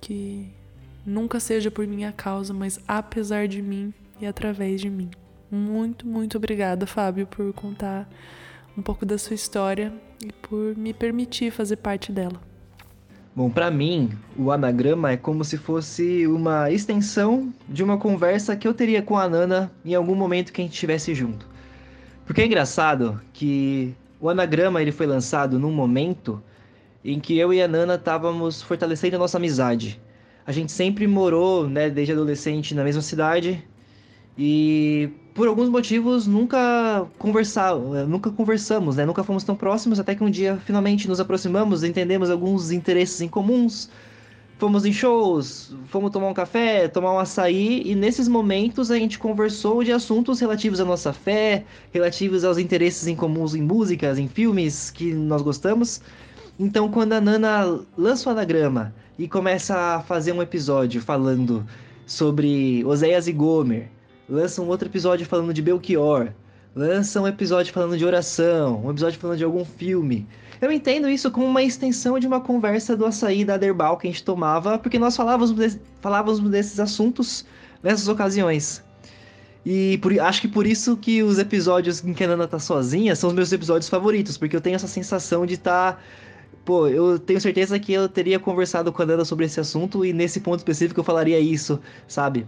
Que 0.00 0.48
nunca 1.04 1.40
seja 1.40 1.70
por 1.70 1.86
minha 1.86 2.12
causa, 2.12 2.54
mas 2.54 2.78
apesar 2.86 3.48
de 3.48 3.60
mim 3.60 3.92
e 4.20 4.26
através 4.26 4.80
de 4.80 4.88
mim. 4.88 5.10
Muito, 5.50 6.06
muito 6.06 6.36
obrigada, 6.36 6.86
Fábio, 6.86 7.26
por 7.26 7.52
contar 7.52 8.08
um 8.76 8.82
pouco 8.82 9.04
da 9.04 9.18
sua 9.18 9.34
história 9.34 9.92
e 10.24 10.30
por 10.30 10.76
me 10.76 10.94
permitir 10.94 11.50
fazer 11.50 11.76
parte 11.76 12.12
dela. 12.12 12.47
Bom, 13.38 13.48
para 13.48 13.70
mim, 13.70 14.10
o 14.36 14.50
anagrama 14.50 15.12
é 15.12 15.16
como 15.16 15.44
se 15.44 15.56
fosse 15.56 16.26
uma 16.26 16.72
extensão 16.72 17.54
de 17.68 17.84
uma 17.84 17.96
conversa 17.96 18.56
que 18.56 18.66
eu 18.66 18.74
teria 18.74 19.00
com 19.00 19.16
a 19.16 19.28
Nana 19.28 19.70
em 19.84 19.94
algum 19.94 20.16
momento 20.16 20.52
que 20.52 20.60
a 20.60 20.64
gente 20.64 20.74
estivesse 20.74 21.14
junto. 21.14 21.46
Porque 22.26 22.42
é 22.42 22.46
engraçado 22.46 23.20
que 23.32 23.94
o 24.20 24.28
anagrama 24.28 24.82
ele 24.82 24.90
foi 24.90 25.06
lançado 25.06 25.56
num 25.56 25.70
momento 25.70 26.42
em 27.04 27.20
que 27.20 27.38
eu 27.38 27.54
e 27.54 27.62
a 27.62 27.68
Nana 27.68 27.94
estávamos 27.94 28.60
fortalecendo 28.60 29.14
a 29.14 29.20
nossa 29.20 29.36
amizade 29.36 30.00
a 30.48 30.52
gente 30.52 30.72
sempre 30.72 31.06
morou, 31.06 31.68
né, 31.68 31.90
desde 31.90 32.14
adolescente 32.14 32.74
na 32.74 32.82
mesma 32.82 33.02
cidade 33.02 33.62
e 34.38 35.10
por 35.38 35.46
alguns 35.46 35.68
motivos 35.68 36.26
nunca 36.26 37.06
conversar, 37.16 37.72
nunca 38.08 38.28
conversamos, 38.28 38.96
né? 38.96 39.06
Nunca 39.06 39.22
fomos 39.22 39.44
tão 39.44 39.54
próximos 39.54 40.00
até 40.00 40.12
que 40.12 40.24
um 40.24 40.28
dia 40.28 40.58
finalmente 40.66 41.06
nos 41.06 41.20
aproximamos, 41.20 41.84
entendemos 41.84 42.28
alguns 42.28 42.72
interesses 42.72 43.20
em 43.20 43.28
comuns. 43.28 43.88
Fomos 44.58 44.84
em 44.84 44.92
shows, 44.92 45.72
fomos 45.86 46.10
tomar 46.10 46.26
um 46.26 46.34
café, 46.34 46.88
tomar 46.88 47.12
um 47.12 47.20
açaí, 47.20 47.88
e 47.88 47.94
nesses 47.94 48.26
momentos 48.26 48.90
a 48.90 48.98
gente 48.98 49.16
conversou 49.16 49.84
de 49.84 49.92
assuntos 49.92 50.40
relativos 50.40 50.80
à 50.80 50.84
nossa 50.84 51.12
fé, 51.12 51.64
relativos 51.92 52.42
aos 52.42 52.58
interesses 52.58 53.06
em 53.06 53.14
comuns 53.14 53.54
em 53.54 53.62
músicas, 53.62 54.18
em 54.18 54.26
filmes 54.26 54.90
que 54.90 55.14
nós 55.14 55.40
gostamos. 55.40 56.00
Então, 56.58 56.90
quando 56.90 57.12
a 57.12 57.20
Nana 57.20 57.78
lança 57.96 58.28
o 58.28 58.32
anagrama 58.32 58.92
e 59.16 59.28
começa 59.28 59.76
a 59.76 60.00
fazer 60.00 60.32
um 60.32 60.42
episódio 60.42 61.00
falando 61.00 61.64
sobre 62.04 62.84
Oséias 62.84 63.28
e 63.28 63.32
Gomer, 63.32 63.88
lança 64.28 64.60
um 64.60 64.68
outro 64.68 64.88
episódio 64.88 65.26
falando 65.26 65.54
de 65.54 65.62
Belchior, 65.62 66.28
lança 66.74 67.20
um 67.20 67.26
episódio 67.26 67.72
falando 67.72 67.96
de 67.96 68.04
oração, 68.04 68.84
um 68.84 68.90
episódio 68.90 69.18
falando 69.18 69.38
de 69.38 69.44
algum 69.44 69.64
filme. 69.64 70.26
Eu 70.60 70.70
entendo 70.70 71.08
isso 71.08 71.30
como 71.30 71.46
uma 71.46 71.62
extensão 71.62 72.18
de 72.18 72.26
uma 72.26 72.40
conversa 72.40 72.96
do 72.96 73.06
açaí 73.06 73.44
da 73.44 73.54
Aderbal 73.54 73.96
que 73.96 74.06
a 74.06 74.10
gente 74.10 74.24
tomava, 74.24 74.78
porque 74.78 74.98
nós 74.98 75.16
falávamos, 75.16 75.52
de, 75.52 75.80
falávamos 76.00 76.40
desses 76.40 76.78
assuntos 76.78 77.46
nessas 77.82 78.08
ocasiões. 78.08 78.82
E 79.64 79.98
por, 79.98 80.18
acho 80.18 80.40
que 80.40 80.48
por 80.48 80.66
isso 80.66 80.96
que 80.96 81.22
os 81.22 81.38
episódios 81.38 82.04
em 82.04 82.12
que 82.12 82.24
a 82.24 82.28
Nana 82.28 82.48
tá 82.48 82.58
sozinha 82.58 83.14
são 83.14 83.28
os 83.28 83.34
meus 83.34 83.52
episódios 83.52 83.88
favoritos, 83.88 84.36
porque 84.36 84.56
eu 84.56 84.60
tenho 84.60 84.76
essa 84.76 84.88
sensação 84.88 85.46
de 85.46 85.54
estar 85.54 85.94
tá 85.94 86.00
pô, 86.64 86.86
eu 86.86 87.18
tenho 87.18 87.40
certeza 87.40 87.78
que 87.78 87.92
eu 87.92 88.08
teria 88.08 88.38
conversado 88.38 88.92
com 88.92 89.02
a 89.02 89.06
Nana 89.06 89.24
sobre 89.24 89.46
esse 89.46 89.58
assunto 89.58 90.04
e 90.04 90.12
nesse 90.12 90.40
ponto 90.40 90.58
específico 90.58 91.00
eu 91.00 91.04
falaria 91.04 91.38
isso, 91.38 91.80
sabe? 92.06 92.46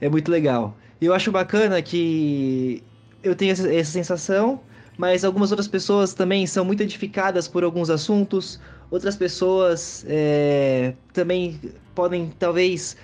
É 0.00 0.08
muito 0.08 0.30
legal. 0.30 0.76
Eu 1.00 1.12
acho 1.12 1.30
bacana 1.30 1.80
que 1.82 2.82
eu 3.22 3.34
tenho 3.34 3.52
essa, 3.52 3.72
essa 3.72 3.90
sensação, 3.90 4.60
mas 4.96 5.24
algumas 5.24 5.50
outras 5.50 5.68
pessoas 5.68 6.14
também 6.14 6.46
são 6.46 6.64
muito 6.64 6.82
edificadas 6.82 7.48
por 7.48 7.64
alguns 7.64 7.90
assuntos, 7.90 8.60
outras 8.90 9.16
pessoas 9.16 10.04
é, 10.08 10.94
também 11.12 11.60
podem 11.94 12.32
talvez 12.38 12.96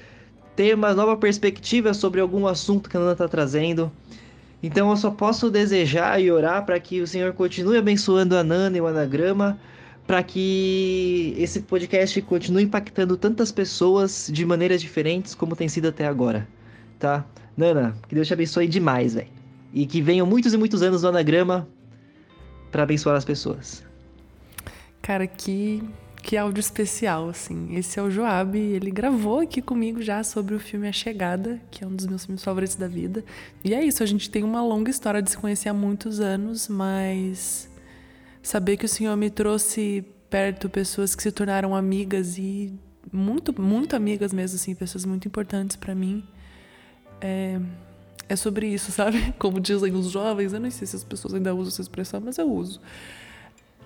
ter 0.54 0.75
uma 0.75 0.94
nova 0.94 1.16
perspectiva 1.16 1.94
sobre 1.94 2.20
algum 2.20 2.47
assunto 2.47 2.88
que 2.88 2.97
a 2.97 3.00
Nana 3.00 3.12
está 3.12 3.26
trazendo. 3.28 3.90
Então 4.62 4.90
eu 4.90 4.97
só 4.97 5.11
posso 5.11 5.50
desejar 5.50 6.20
e 6.20 6.30
orar 6.30 6.64
para 6.66 6.78
que 6.78 7.00
o 7.00 7.06
Senhor 7.06 7.32
continue 7.32 7.78
abençoando 7.78 8.37
a 8.37 8.44
Nana 8.44 8.76
e 8.76 8.80
o 8.80 8.87
anagrama 8.87 9.59
para 10.06 10.23
que 10.23 11.35
esse 11.38 11.61
podcast 11.61 12.20
continue 12.23 12.64
impactando 12.64 13.16
tantas 13.16 13.52
pessoas 13.52 14.28
de 14.32 14.44
maneiras 14.44 14.80
diferentes 14.80 15.35
como 15.35 15.54
tem 15.54 15.68
sido 15.68 15.88
até 15.88 16.06
agora, 16.06 16.49
tá? 16.99 17.25
Nana, 17.57 17.97
que 18.09 18.14
Deus 18.14 18.26
te 18.26 18.33
abençoe 18.33 18.66
demais, 18.66 19.14
velho. 19.14 19.28
E 19.73 19.87
que 19.87 20.02
venham 20.02 20.26
muitos 20.26 20.52
e 20.52 20.57
muitos 20.57 20.83
anos 20.83 21.02
no 21.02 21.09
anagrama 21.09 21.69
para 22.71 22.83
abençoar 22.83 23.16
as 23.16 23.25
pessoas. 23.25 23.85
Cara, 25.02 25.26
que 25.26 25.83
que 26.23 26.37
áudio 26.37 26.61
especial, 26.61 27.28
assim. 27.28 27.75
Esse 27.76 27.99
é 27.99 28.02
o 28.02 28.11
Joab, 28.11 28.57
ele 28.57 28.90
gravou 28.90 29.40
aqui 29.40 29.61
comigo 29.62 30.02
já 30.02 30.23
sobre 30.23 30.54
o 30.54 30.59
filme 30.59 30.87
A 30.87 30.92
Chegada, 30.92 31.61
que 31.71 31.83
é 31.83 31.87
um 31.87 31.95
dos 31.95 32.07
meus 32.07 32.25
filmes 32.25 32.45
favoritos 32.45 32.76
da 32.76 32.87
vida. 32.87 33.25
E 33.64 33.75
é 33.75 33.83
isso, 33.83 34.02
a 34.02 34.07
gente 34.07 34.30
tem 34.30 34.45
uma 34.45 34.62
longa 34.62 34.90
história 34.90 35.23
de 35.23 35.30
se 35.30 35.37
conhecer 35.37 35.69
há 35.69 35.75
muitos 35.75 36.21
anos, 36.21 36.69
mas 36.69 37.69
saber 38.42 38.76
que 38.76 38.85
o 38.85 38.88
Senhor 38.88 39.16
me 39.16 39.30
trouxe 39.30 40.04
perto 40.28 40.69
pessoas 40.69 41.14
que 41.14 41.23
se 41.23 41.33
tornaram 41.33 41.75
amigas 41.75 42.38
e 42.38 42.73
muito, 43.12 43.61
muito 43.61 43.97
amigas 43.97 44.33
mesmo, 44.33 44.57
assim, 44.57 44.75
pessoas 44.75 45.04
muito 45.04 45.26
importantes 45.26 45.76
para 45.76 45.95
mim. 45.95 46.23
É, 47.20 47.60
é 48.28 48.36
sobre 48.36 48.66
isso, 48.66 48.90
sabe? 48.92 49.32
Como 49.38 49.60
dizem 49.60 49.92
os 49.92 50.10
jovens, 50.10 50.52
eu 50.52 50.60
não 50.60 50.70
sei 50.70 50.86
se 50.86 50.96
as 50.96 51.04
pessoas 51.04 51.34
ainda 51.34 51.54
usam 51.54 51.68
essa 51.68 51.82
expressão, 51.82 52.20
mas 52.20 52.38
eu 52.38 52.50
uso. 52.50 52.80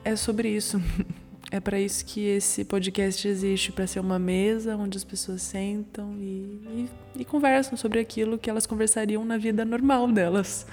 É 0.04 0.16
sobre 0.16 0.48
isso. 0.48 0.80
É 1.50 1.60
para 1.60 1.78
isso 1.78 2.04
que 2.04 2.20
esse 2.26 2.64
podcast 2.64 3.28
existe, 3.28 3.70
para 3.70 3.86
ser 3.86 4.00
uma 4.00 4.18
mesa 4.18 4.76
onde 4.76 4.96
as 4.96 5.04
pessoas 5.04 5.40
sentam 5.40 6.16
e, 6.18 6.88
e, 7.14 7.20
e 7.20 7.24
conversam 7.24 7.76
sobre 7.76 8.00
aquilo 8.00 8.38
que 8.38 8.50
elas 8.50 8.66
conversariam 8.66 9.24
na 9.24 9.38
vida 9.38 9.64
normal 9.64 10.10
delas. 10.10 10.66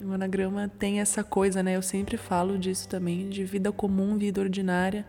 O 0.00 0.12
anagrama 0.12 0.70
tem 0.78 1.00
essa 1.00 1.24
coisa, 1.24 1.62
né? 1.62 1.76
Eu 1.76 1.82
sempre 1.82 2.16
falo 2.16 2.56
disso 2.56 2.88
também, 2.88 3.28
de 3.28 3.44
vida 3.44 3.70
comum, 3.72 4.16
vida 4.16 4.40
ordinária. 4.40 5.04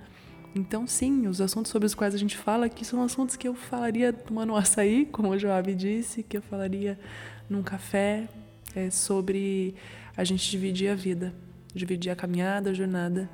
Então, 0.57 0.87
sim, 0.87 1.27
os 1.27 1.39
assuntos 1.39 1.71
sobre 1.71 1.85
os 1.85 1.93
quais 1.93 2.15
a 2.15 2.17
gente 2.17 2.35
fala 2.35 2.65
aqui 2.65 2.83
são 2.83 3.03
assuntos 3.03 3.35
que 3.35 3.47
eu 3.47 3.53
falaria 3.53 4.11
tomando 4.11 4.53
um 4.53 4.55
açaí, 4.55 5.05
como 5.13 5.29
o 5.29 5.37
Joab 5.37 5.73
disse, 5.75 6.23
que 6.23 6.35
eu 6.35 6.41
falaria 6.41 6.99
num 7.47 7.61
café, 7.61 8.27
é 8.75 8.89
sobre 8.89 9.75
a 10.15 10.23
gente 10.23 10.49
dividir 10.49 10.89
a 10.89 10.95
vida, 10.95 11.31
dividir 11.75 12.09
a 12.09 12.15
caminhada, 12.15 12.71
a 12.71 12.73
jornada 12.73 13.29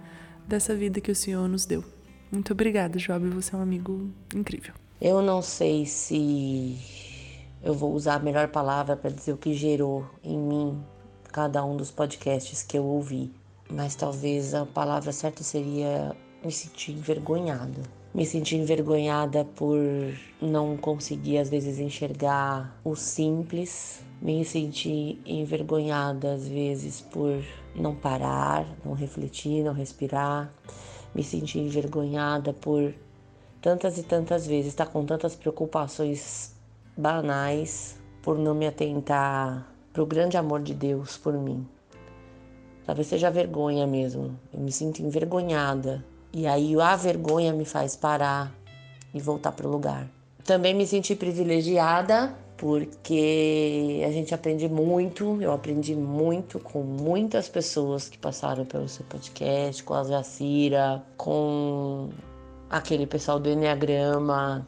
dessa 0.46 0.76
vida 0.76 1.00
que 1.00 1.10
o 1.10 1.16
Senhor 1.16 1.48
nos 1.48 1.66
deu. 1.66 1.82
Muito 2.30 2.52
obrigada, 2.52 3.00
Joab, 3.00 3.26
você 3.30 3.56
é 3.56 3.58
um 3.58 3.62
amigo 3.62 4.12
incrível. 4.36 4.74
Eu 5.00 5.22
não 5.22 5.42
sei 5.42 5.86
se 5.86 6.78
eu 7.64 7.74
vou 7.74 7.94
usar 7.94 8.16
a 8.16 8.20
melhor 8.20 8.50
palavra 8.50 8.98
para 8.98 9.10
dizer 9.10 9.32
o 9.32 9.38
que 9.38 9.54
gerou 9.54 10.06
em 10.22 10.38
mim 10.38 10.84
cada 11.32 11.64
um 11.64 11.78
dos 11.78 11.90
podcasts 11.90 12.64
que 12.64 12.78
eu 12.78 12.84
ouvi, 12.84 13.32
mas 13.70 13.96
talvez 13.96 14.54
a 14.54 14.66
palavra 14.66 15.14
certa 15.14 15.42
seria 15.42 16.14
me 16.44 16.52
sentir 16.52 16.92
envergonhada. 16.92 17.82
Me 18.14 18.26
sentir 18.26 18.58
envergonhada 18.58 19.44
por 19.44 19.80
não 20.42 20.78
conseguir 20.78 21.38
às 21.38 21.50
vezes 21.50 21.80
enxergar 21.80 22.80
o 22.84 22.96
simples, 22.96 24.04
me 24.22 24.44
sentir 24.46 25.20
envergonhada 25.26 26.34
às 26.34 26.48
vezes 26.48 27.02
por 27.02 27.44
não 27.76 27.96
parar, 27.96 28.68
não 28.86 28.94
refletir, 28.94 29.64
não 29.64 29.74
respirar, 29.74 30.54
me 31.16 31.24
sentir 31.24 31.60
envergonhada 31.60 32.54
por 32.54 32.94
tantas 33.62 33.98
e 33.98 34.04
tantas 34.04 34.46
vezes, 34.46 34.68
está 34.68 34.86
com 34.86 35.06
tantas 35.06 35.36
preocupações 35.36 36.54
banais 36.96 38.00
por 38.22 38.38
não 38.38 38.54
me 38.54 38.68
atentar 38.68 39.68
para 39.92 40.04
o 40.04 40.06
grande 40.06 40.38
amor 40.38 40.62
de 40.62 40.74
Deus 40.74 41.18
por 41.18 41.34
mim. 41.34 41.66
Talvez 42.86 43.08
seja 43.08 43.32
vergonha 43.32 43.88
mesmo. 43.88 44.38
Eu 44.54 44.60
me 44.60 44.72
sinto 44.72 45.02
envergonhada. 45.02 46.04
E 46.34 46.48
aí 46.48 46.76
a 46.82 46.96
vergonha 46.96 47.54
me 47.54 47.64
faz 47.64 47.96
parar 47.96 48.52
e 49.14 49.22
voltar 49.22 49.52
para 49.52 49.68
o 49.68 49.72
lugar. 49.72 50.08
Também 50.44 50.74
me 50.74 50.88
senti 50.88 51.16
privilegiada 51.16 52.36
porque 52.58 54.02
a 54.08 54.12
gente 54.12 54.34
aprende 54.34 54.68
muito. 54.68 55.40
Eu 55.42 55.52
aprendi 55.52 55.96
muito 55.96 56.60
com 56.60 56.82
muitas 56.82 57.48
pessoas 57.48 58.10
que 58.10 58.18
passaram 58.18 58.66
pelo 58.66 58.90
seu 58.90 59.06
podcast, 59.06 59.84
com 59.84 59.94
a 59.94 60.04
Jacira, 60.04 61.04
com 61.16 62.10
aquele 62.70 63.06
pessoal 63.06 63.40
do 63.40 63.50
Enneagrama, 63.50 64.68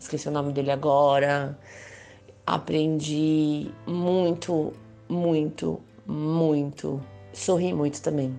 esqueci 0.00 0.28
o 0.28 0.30
nome 0.30 0.52
dele 0.52 0.70
agora. 0.70 1.58
Aprendi 2.46 3.70
muito, 3.86 4.72
muito, 5.08 5.80
muito. 6.06 7.00
Sorri 7.32 7.74
muito 7.74 8.00
também. 8.00 8.34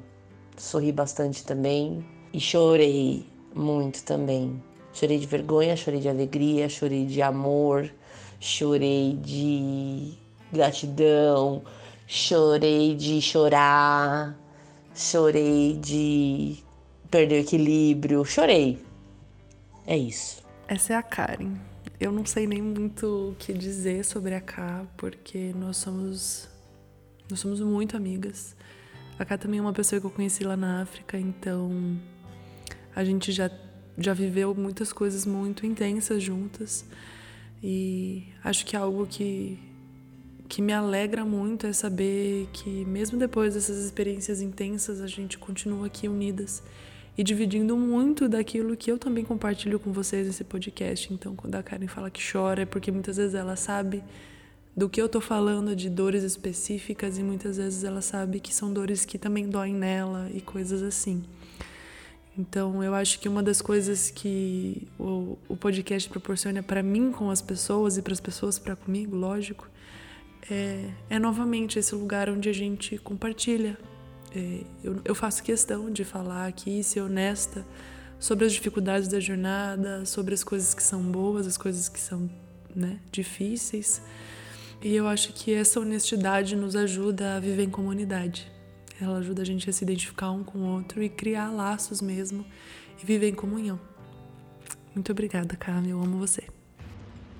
Sorri 0.58 0.92
bastante 0.92 1.46
também. 1.46 2.13
E 2.34 2.40
chorei 2.40 3.26
muito 3.54 4.04
também. 4.04 4.62
Chorei 4.92 5.20
de 5.20 5.28
vergonha, 5.28 5.76
chorei 5.76 6.00
de 6.00 6.10
alegria, 6.10 6.68
chorei 6.68 7.06
de 7.06 7.22
amor, 7.22 7.90
chorei 8.40 9.18
de 9.22 10.14
gratidão, 10.52 11.64
chorei 12.08 12.96
de 12.96 13.22
chorar, 13.22 14.38
chorei 14.96 15.78
de 15.78 16.58
perder 17.10 17.42
equilíbrio, 17.42 18.26
chorei. 18.26 18.84
É 19.86 19.98
isso. 19.98 20.44
Essa 20.68 20.94
é 20.94 20.96
a 20.96 21.04
Karen. 21.04 21.54
Eu 22.00 22.12
não 22.12 22.26
sei 22.26 22.48
nem 22.48 22.62
muito 22.62 23.32
o 23.32 23.36
que 23.38 23.54
dizer 23.54 24.04
sobre 24.04 24.34
a 24.34 24.42
K, 24.42 24.86
porque 24.98 25.54
nós 25.56 25.78
somos 25.78 26.50
nós 27.30 27.40
somos 27.40 27.60
muito 27.62 27.96
amigas. 27.96 28.56
A 29.18 29.26
K 29.26 29.38
também 29.38 29.60
é 29.60 29.62
uma 29.62 29.74
pessoa 29.74 30.00
que 30.00 30.08
eu 30.08 30.12
conheci 30.12 30.44
lá 30.44 30.58
na 30.58 30.82
África, 30.82 31.18
então 31.18 32.00
a 32.96 33.04
gente 33.04 33.32
já 33.32 33.50
já 33.98 34.14
viveu 34.14 34.56
muitas 34.56 34.92
coisas 34.92 35.26
muito 35.26 35.66
intensas 35.66 36.22
juntas 36.22 36.84
e 37.62 38.24
acho 38.44 38.66
que 38.66 38.76
algo 38.76 39.06
que 39.06 39.60
que 40.50 40.62
me 40.62 40.74
alegra 40.74 41.24
muito 41.24 41.66
é 41.68 41.74
saber 41.74 42.48
que 42.54 42.86
mesmo 42.86 43.18
depois 43.18 43.54
dessas 43.54 43.78
experiências 43.78 44.42
intensas 44.42 45.02
a 45.02 45.08
gente 45.08 45.38
continua 45.38 45.88
aqui 45.88 46.08
unidas 46.08 46.62
e 47.18 47.24
dividindo 47.24 47.78
muito 47.78 48.28
daquilo 48.28 48.76
que 48.76 48.92
eu 48.92 48.98
também 48.98 49.24
compartilho 49.24 49.80
com 49.80 49.92
vocês 49.92 50.26
nesse 50.26 50.44
podcast. 50.44 51.14
Então, 51.14 51.36
quando 51.36 51.56
a 51.56 51.64
Karen 51.64 51.88
fala 51.88 52.10
que 52.10 52.22
chora 52.32 52.64
é 52.64 52.66
porque 52.66 52.92
muitas 52.92 53.18
vezes 53.18 53.36
ela 53.36 53.56
sabe 53.56 54.04
do 54.76 54.90
que 54.90 55.00
eu 55.00 55.08
tô 55.08 55.22
falando, 55.22 55.76
de 55.76 55.90
dores 55.90 56.24
específicas, 56.24 57.20
e 57.20 57.24
muitas 57.24 57.58
vezes 57.58 57.84
ela 57.84 58.02
sabe 58.02 58.40
que 58.40 58.54
são 58.54 58.74
dores 58.74 59.06
que 59.06 59.20
também 59.20 59.48
doem 59.48 59.74
nela 59.74 60.30
e 60.34 60.42
coisas 60.42 60.82
assim. 60.82 61.24
Então, 62.38 62.84
eu 62.84 62.96
acho 62.96 63.20
que 63.20 63.30
uma 63.30 63.44
das 63.44 63.62
coisas 63.62 64.10
que 64.10 64.88
o, 64.98 65.38
o 65.48 65.56
podcast 65.56 66.10
proporciona 66.10 66.64
para 66.64 66.82
mim 66.82 67.12
com 67.12 67.30
as 67.30 67.42
pessoas 67.42 67.98
e 67.98 68.02
para 68.02 68.14
as 68.14 68.20
pessoas 68.20 68.58
para 68.58 68.76
comigo, 68.76 69.16
lógico, 69.16 69.70
é, 70.50 70.90
é, 71.10 71.20
novamente 71.20 71.78
esse 71.78 71.94
lugar 71.94 72.30
onde 72.30 72.50
a 72.50 72.54
gente 72.54 72.98
compartilha. 72.98 73.78
É, 74.36 74.62
eu, 74.84 75.00
eu 75.06 75.14
faço 75.14 75.44
questão 75.44 75.92
de 75.92 76.04
falar 76.04 76.48
aqui, 76.48 76.84
ser 76.84 77.02
honesta 77.02 77.64
sobre 78.20 78.46
as 78.46 78.54
dificuldades 78.54 79.08
da 79.08 79.20
jornada, 79.20 80.06
sobre 80.06 80.34
as 80.34 80.44
coisas 80.44 80.74
que 80.74 80.82
são 80.82 81.04
boas, 81.04 81.46
as 81.46 81.58
coisas 81.58 81.88
que 81.88 82.00
são 82.00 82.30
né, 82.76 83.00
difíceis. 83.12 84.02
E 84.82 84.96
eu 84.96 85.08
acho 85.08 85.34
que 85.34 85.54
essa 85.54 85.80
honestidade 85.80 86.56
nos 86.56 86.76
ajuda 86.76 87.36
a 87.36 87.40
viver 87.40 87.64
em 87.64 87.70
comunidade. 87.70 88.52
Ela 89.02 89.18
ajuda 89.18 89.42
a 89.42 89.46
gente 89.46 89.70
a 89.70 89.74
se 89.74 89.84
identificar 89.84 90.32
um 90.32 90.44
com 90.44 90.60
o 90.60 90.76
outro 90.76 91.02
e 91.02 91.10
criar 91.10 91.50
laços 91.50 92.02
mesmo 92.02 92.46
e 93.02 93.06
viver 93.06 93.30
em 93.30 93.34
comunhão. 93.36 93.80
Muito 94.94 95.12
obrigada, 95.12 95.56
Carla. 95.56 95.88
Eu 95.88 96.02
amo 96.02 96.18
você. 96.18 96.44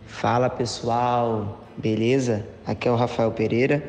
Fala 0.08 0.50
pessoal, 0.50 1.66
beleza? 1.78 2.46
Aqui 2.66 2.88
é 2.88 2.92
o 2.92 2.96
Rafael 2.96 3.32
Pereira. 3.32 3.84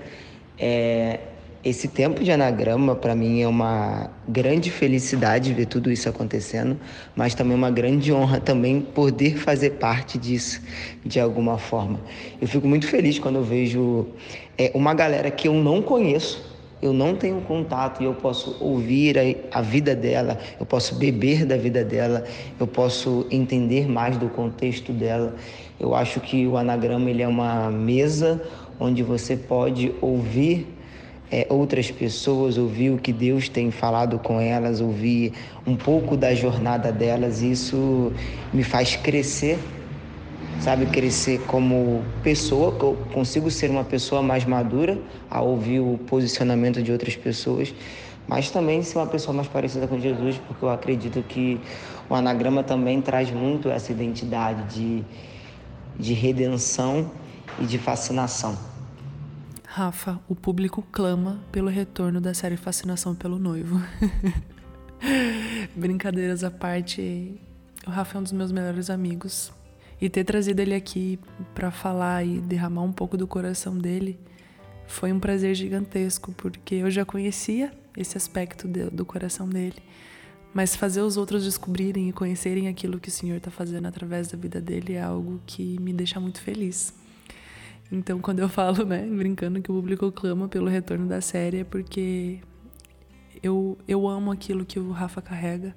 É, 0.59 1.21
esse 1.65 1.89
tempo 1.89 2.23
de 2.23 2.31
anagrama 2.31 2.95
para 2.95 3.15
mim 3.15 3.41
é 3.41 3.49
uma 3.49 4.11
grande 4.29 4.71
felicidade 4.71 5.55
ver 5.55 5.67
tudo 5.67 5.91
isso 5.91 6.09
acontecendo, 6.09 6.79
mas 7.17 7.35
também 7.35 7.57
uma 7.57 7.71
grande 7.71 8.13
honra 8.13 8.39
também 8.39 8.83
poder 8.83 9.39
fazer 9.39 9.71
parte 9.71 10.19
disso 10.19 10.61
de 11.05 11.19
alguma 11.19 11.57
forma. 11.57 11.99
Eu 12.41 12.47
fico 12.47 12.69
muito 12.69 12.87
feliz 12.87 13.19
quando 13.19 13.37
eu 13.37 13.45
vejo 13.45 14.07
é, 14.59 14.71
uma 14.75 14.93
galera 14.93 15.31
que 15.31 15.49
eu 15.49 15.55
não 15.55 15.81
conheço 15.81 16.54
eu 16.85 16.93
não 16.93 17.17
tenho 17.17 17.41
contato 17.41 18.03
e 18.03 18.05
eu 18.05 18.13
posso 18.13 18.59
ouvir 18.61 19.17
a, 19.19 19.59
a, 19.59 19.63
vida 19.63 19.97
dela, 19.97 20.39
eu 20.61 20.67
posso 20.67 20.95
beber 20.97 21.47
da 21.47 21.57
vida 21.57 21.83
dela, 21.83 22.25
eu 22.61 22.67
posso 22.67 23.27
entender 23.31 23.89
mais 23.89 24.19
do 24.19 24.29
contexto 24.29 24.93
dela. 24.93 25.35
Eu 25.81 25.95
acho 25.95 26.21
que 26.21 26.47
o 26.47 26.59
anagrama 26.59 27.09
ele 27.09 27.23
é 27.23 27.27
uma 27.27 27.71
mesa 27.71 28.43
onde 28.79 29.03
você 29.03 29.35
pode 29.35 29.95
ouvir 30.03 30.67
é, 31.33 31.47
outras 31.49 31.91
pessoas, 31.91 32.59
ouvir 32.59 32.91
o 32.91 32.99
que 32.99 33.15
Deus 33.15 33.49
tem 33.49 33.71
falado 33.71 34.19
com 34.19 34.39
elas, 34.39 34.83
ouvir 34.83 35.33
um 35.67 35.77
pouco 35.77 36.19
da 36.19 36.35
jornada 36.35 36.93
delas. 36.93 37.41
Isso 37.41 38.13
me 38.53 38.63
faz 38.63 38.95
crescer 38.95 39.59
sabe, 40.61 40.87
crescer 40.87 41.41
como 41.47 42.05
pessoa, 42.23 42.77
que 42.77 42.83
eu 42.83 42.97
consigo 43.13 43.51
ser 43.51 43.71
uma 43.71 43.85
pessoa 43.85 44.23
mais 44.23 44.45
madura 44.45 44.99
ao 45.31 45.49
ouvir 45.49 45.81
o 45.81 45.99
posicionamento 46.07 46.83
de 46.83 46.93
outras 46.93 47.17
pessoas, 47.17 47.75
mas 48.27 48.51
também 48.51 48.83
ser 48.83 48.99
uma 48.99 49.07
pessoa 49.07 49.35
mais 49.35 49.49
parecida 49.49 49.87
com 49.87 49.99
Jesus, 49.99 50.41
porque 50.47 50.65
eu 50.65 50.71
acredito 50.71 51.23
que 51.23 51.61
o 52.09 52.15
anagrama 52.15 52.63
também 52.63 53.01
traz 53.01 53.31
muito 53.31 53.69
essa 53.69 53.93
identidade 53.93 54.75
de, 54.75 55.05
de 55.99 56.15
redenção 56.15 57.11
e 57.61 57.67
de 57.67 57.79
fascinação. 57.79 58.57
Rafa, 59.67 60.21
o 60.29 60.37
público 60.37 60.87
clama 60.93 61.41
pelo 61.51 61.69
retorno 61.69 62.21
da 62.21 62.33
série 62.33 62.57
Fascinação 62.57 63.15
pelo 63.15 63.41
Noivo. 63.41 63.83
Brincadeiras 65.75 66.45
à 66.45 66.51
parte, 66.51 67.41
o 67.85 67.91
Rafa 67.91 68.17
é 68.17 68.21
um 68.21 68.23
dos 68.23 68.33
meus 68.33 68.53
melhores 68.53 68.89
amigos. 68.89 69.53
E 70.01 70.09
ter 70.09 70.25
trazido 70.25 70.61
ele 70.61 70.75
aqui 70.75 71.19
para 71.55 71.71
falar 71.71 72.25
e 72.25 72.41
derramar 72.41 72.83
um 72.83 72.93
pouco 72.93 73.17
do 73.17 73.27
coração 73.27 73.77
dele 73.77 74.19
foi 74.87 75.13
um 75.13 75.19
prazer 75.19 75.55
gigantesco, 75.55 76.33
porque 76.33 76.77
eu 76.77 76.91
já 76.91 77.05
conhecia 77.05 77.73
esse 77.97 78.17
aspecto 78.17 78.69
de, 78.69 78.91
do 78.91 79.05
coração 79.05 79.49
dele, 79.49 79.79
mas 80.53 80.77
fazer 80.77 81.01
os 81.01 81.17
outros 81.17 81.45
descobrirem 81.45 82.09
e 82.09 82.13
conhecerem 82.13 82.69
aquilo 82.69 83.01
que 83.01 83.09
o 83.09 83.13
Senhor 83.13 83.37
está 83.37 83.51
fazendo 83.51 83.87
através 83.87 84.29
da 84.29 84.37
vida 84.37 84.61
dele 84.61 84.95
é 84.95 85.03
algo 85.03 85.41
que 85.47 85.81
me 85.81 85.93
deixa 85.93 86.21
muito 86.21 86.41
feliz. 86.41 86.95
Então, 87.91 88.19
quando 88.19 88.41
eu 88.41 88.49
falo, 88.49 88.85
né, 88.85 89.07
brincando 89.07 89.61
que 89.61 89.71
o 89.71 89.75
público 89.75 90.11
clama 90.13 90.49
pelo 90.49 90.69
retorno 90.69 91.07
da 91.07 91.21
série, 91.21 91.59
é 91.59 91.65
porque 91.65 92.41
eu, 93.43 93.79
eu 93.87 94.09
amo 94.09 94.31
aquilo 94.31 94.65
que 94.65 94.79
o 94.79 94.91
Rafa 94.91 95.21
carrega 95.21 95.75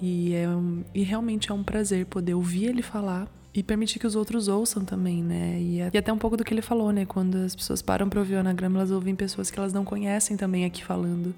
e, 0.00 0.34
é 0.34 0.46
e 0.94 1.02
realmente 1.02 1.50
é 1.50 1.54
um 1.54 1.62
prazer 1.62 2.06
poder 2.06 2.34
ouvir 2.34 2.66
ele 2.66 2.82
falar 2.82 3.28
e 3.54 3.62
permitir 3.62 4.00
que 4.00 4.06
os 4.06 4.16
outros 4.16 4.48
ouçam 4.48 4.84
também, 4.84 5.22
né? 5.22 5.58
E, 5.60 5.76
e 5.76 5.98
até 5.98 6.12
um 6.12 6.18
pouco 6.18 6.36
do 6.36 6.44
que 6.44 6.52
ele 6.52 6.60
falou, 6.60 6.90
né? 6.90 7.06
Quando 7.06 7.36
as 7.36 7.54
pessoas 7.54 7.80
param 7.80 8.08
para 8.08 8.18
ouvir 8.18 8.34
o 8.34 8.40
anagrama, 8.40 8.80
elas 8.80 8.90
ouvem 8.90 9.14
pessoas 9.14 9.50
que 9.50 9.58
elas 9.58 9.72
não 9.72 9.84
conhecem 9.84 10.36
também 10.36 10.64
aqui 10.64 10.84
falando. 10.84 11.32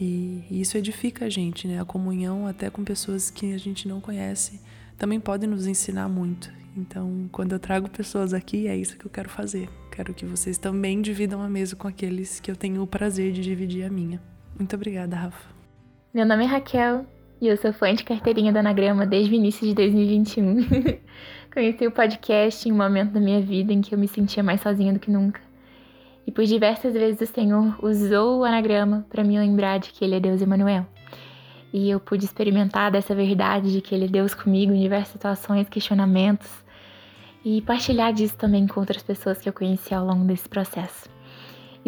E, 0.00 0.44
e, 0.48 0.60
isso 0.60 0.78
edifica 0.78 1.24
a 1.24 1.28
gente, 1.28 1.66
né? 1.66 1.80
A 1.80 1.84
comunhão 1.84 2.46
até 2.46 2.70
com 2.70 2.84
pessoas 2.84 3.28
que 3.28 3.52
a 3.52 3.58
gente 3.58 3.88
não 3.88 4.00
conhece 4.00 4.60
também 4.96 5.18
pode 5.18 5.46
nos 5.46 5.66
ensinar 5.66 6.08
muito. 6.08 6.50
Então, 6.76 7.28
quando 7.32 7.52
eu 7.52 7.58
trago 7.58 7.88
pessoas 7.88 8.32
aqui, 8.32 8.68
é 8.68 8.76
isso 8.76 8.96
que 8.96 9.04
eu 9.04 9.10
quero 9.10 9.28
fazer. 9.28 9.68
Quero 9.90 10.14
que 10.14 10.24
vocês 10.24 10.58
também 10.58 11.02
dividam 11.02 11.42
a 11.42 11.48
mesa 11.48 11.74
com 11.74 11.88
aqueles 11.88 12.38
que 12.38 12.50
eu 12.50 12.54
tenho 12.54 12.80
o 12.82 12.86
prazer 12.86 13.32
de 13.32 13.42
dividir 13.42 13.84
a 13.84 13.90
minha. 13.90 14.22
Muito 14.56 14.76
obrigada, 14.76 15.16
Rafa. 15.16 15.48
Meu 16.14 16.24
nome 16.24 16.44
é 16.44 16.46
Raquel 16.46 17.04
e 17.40 17.46
eu 17.46 17.56
sou 17.56 17.72
fã 17.72 17.94
de 17.94 18.02
carteirinha 18.02 18.52
do 18.52 18.58
Anagrama 18.58 19.06
desde 19.06 19.32
o 19.32 19.36
início 19.36 19.66
de 19.66 19.74
2021. 19.74 20.66
Conheci 21.54 21.86
o 21.86 21.92
podcast 21.92 22.68
em 22.68 22.72
um 22.72 22.76
momento 22.76 23.12
da 23.12 23.20
minha 23.20 23.40
vida 23.40 23.72
em 23.72 23.80
que 23.80 23.94
eu 23.94 23.98
me 23.98 24.08
sentia 24.08 24.42
mais 24.42 24.60
sozinha 24.60 24.92
do 24.92 24.98
que 24.98 25.10
nunca. 25.10 25.40
E 26.26 26.32
por 26.32 26.44
diversas 26.44 26.94
vezes 26.94 27.20
o 27.20 27.32
Senhor 27.32 27.78
usou 27.82 28.40
o 28.40 28.44
anagrama 28.44 29.06
para 29.08 29.22
me 29.22 29.38
lembrar 29.38 29.78
de 29.78 29.90
que 29.90 30.04
Ele 30.04 30.16
é 30.16 30.20
Deus 30.20 30.42
Emanuel. 30.42 30.84
E 31.72 31.88
eu 31.88 32.00
pude 32.00 32.24
experimentar 32.24 32.90
dessa 32.90 33.14
verdade 33.14 33.72
de 33.72 33.80
que 33.80 33.94
Ele 33.94 34.06
é 34.06 34.08
Deus 34.08 34.34
comigo 34.34 34.72
em 34.72 34.80
diversas 34.80 35.12
situações, 35.12 35.68
questionamentos, 35.68 36.64
e 37.44 37.62
partilhar 37.62 38.12
disso 38.12 38.36
também 38.36 38.66
com 38.66 38.80
outras 38.80 39.02
pessoas 39.02 39.38
que 39.38 39.48
eu 39.48 39.52
conheci 39.52 39.94
ao 39.94 40.04
longo 40.04 40.24
desse 40.24 40.48
processo. 40.48 41.08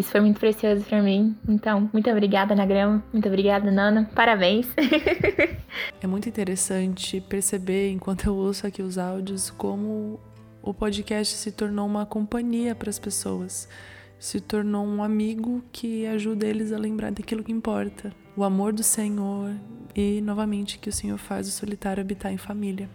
Isso 0.01 0.13
foi 0.13 0.23
muito 0.23 0.41
precioso 0.41 0.83
para 0.85 1.03
mim. 1.03 1.37
Então, 1.47 1.91
muito 1.93 2.09
obrigada, 2.11 2.55
Anagrama. 2.55 3.05
Muito 3.13 3.29
obrigada, 3.29 3.71
Nana. 3.71 4.11
Parabéns. 4.15 4.67
é 6.01 6.07
muito 6.07 6.27
interessante 6.27 7.21
perceber, 7.21 7.91
enquanto 7.91 8.25
eu 8.25 8.35
ouço 8.35 8.67
aqui 8.67 8.81
os 8.81 8.97
áudios, 8.97 9.51
como 9.51 10.19
o 10.63 10.73
podcast 10.73 11.37
se 11.37 11.53
tornou 11.53 11.87
uma 11.87 12.07
companhia 12.07 12.75
para 12.75 12.89
as 12.89 12.99
pessoas. 12.99 13.69
Se 14.19 14.41
tornou 14.41 14.87
um 14.87 15.03
amigo 15.03 15.63
que 15.71 16.07
ajuda 16.07 16.47
eles 16.47 16.73
a 16.73 16.79
lembrar 16.79 17.13
daquilo 17.13 17.45
que 17.45 17.53
importa. 17.53 18.11
O 18.35 18.43
amor 18.43 18.73
do 18.73 18.83
Senhor 18.83 19.55
e, 19.95 20.23
novamente, 20.23 20.79
que 20.79 20.89
o 20.89 20.93
Senhor 20.93 21.19
faz 21.19 21.47
o 21.47 21.51
solitário 21.51 22.01
habitar 22.01 22.33
em 22.33 22.39
família. 22.39 22.89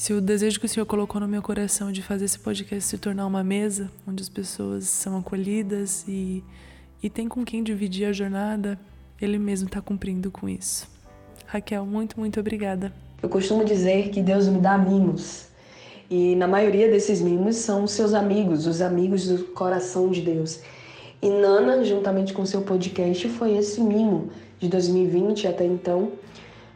Se 0.00 0.14
o 0.14 0.20
desejo 0.22 0.58
que 0.58 0.64
o 0.64 0.68
Senhor 0.68 0.86
colocou 0.86 1.20
no 1.20 1.28
meu 1.28 1.42
coração 1.42 1.92
de 1.92 2.00
fazer 2.00 2.24
esse 2.24 2.38
podcast 2.38 2.88
se 2.88 2.96
tornar 2.96 3.26
uma 3.26 3.44
mesa 3.44 3.90
onde 4.08 4.22
as 4.22 4.30
pessoas 4.30 4.84
são 4.84 5.18
acolhidas 5.18 6.06
e, 6.08 6.42
e 7.02 7.10
tem 7.10 7.28
com 7.28 7.44
quem 7.44 7.62
dividir 7.62 8.06
a 8.06 8.12
jornada, 8.14 8.80
Ele 9.20 9.38
mesmo 9.38 9.68
está 9.68 9.82
cumprindo 9.82 10.30
com 10.30 10.48
isso. 10.48 10.88
Raquel, 11.44 11.84
muito, 11.84 12.18
muito 12.18 12.40
obrigada. 12.40 12.94
Eu 13.22 13.28
costumo 13.28 13.62
dizer 13.62 14.08
que 14.08 14.22
Deus 14.22 14.48
me 14.48 14.58
dá 14.58 14.78
mimos. 14.78 15.48
E 16.08 16.34
na 16.34 16.48
maioria 16.48 16.90
desses 16.90 17.20
mimos 17.20 17.56
são 17.56 17.86
seus 17.86 18.14
amigos, 18.14 18.66
os 18.66 18.80
amigos 18.80 19.28
do 19.28 19.44
coração 19.48 20.10
de 20.10 20.22
Deus. 20.22 20.60
E 21.20 21.28
Nana, 21.28 21.84
juntamente 21.84 22.32
com 22.32 22.46
seu 22.46 22.62
podcast, 22.62 23.28
foi 23.28 23.54
esse 23.54 23.82
mimo 23.82 24.30
de 24.58 24.66
2020 24.66 25.46
até 25.46 25.66
então. 25.66 26.12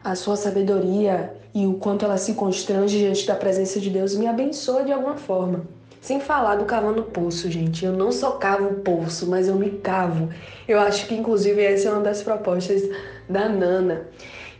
A 0.03 0.13
sua 0.13 0.35
sabedoria 0.35 1.35
e 1.55 1.65
o 1.65 1.75
quanto 1.75 2.03
ela 2.03 2.17
se 2.17 2.33
constrange 2.33 2.97
diante 2.97 3.25
da 3.25 3.33
presença 3.33 3.79
de 3.79 3.89
Deus 3.89 4.13
me 4.13 4.27
abençoa 4.27 4.83
de 4.83 4.91
alguma 4.91 5.15
forma. 5.15 5.65
Sem 6.01 6.19
falar 6.19 6.57
do 6.57 6.65
cavando 6.65 7.01
poço, 7.03 7.49
gente. 7.49 7.85
Eu 7.85 7.93
não 7.93 8.11
só 8.11 8.31
cavo 8.31 8.65
o 8.65 8.73
poço, 8.81 9.25
mas 9.25 9.47
eu 9.47 9.55
me 9.55 9.71
cavo. 9.71 10.29
Eu 10.67 10.77
acho 10.79 11.07
que, 11.07 11.15
inclusive, 11.15 11.63
essa 11.63 11.87
é 11.87 11.91
uma 11.93 12.01
das 12.01 12.21
propostas 12.21 12.83
da 13.29 13.47
Nana. 13.47 14.07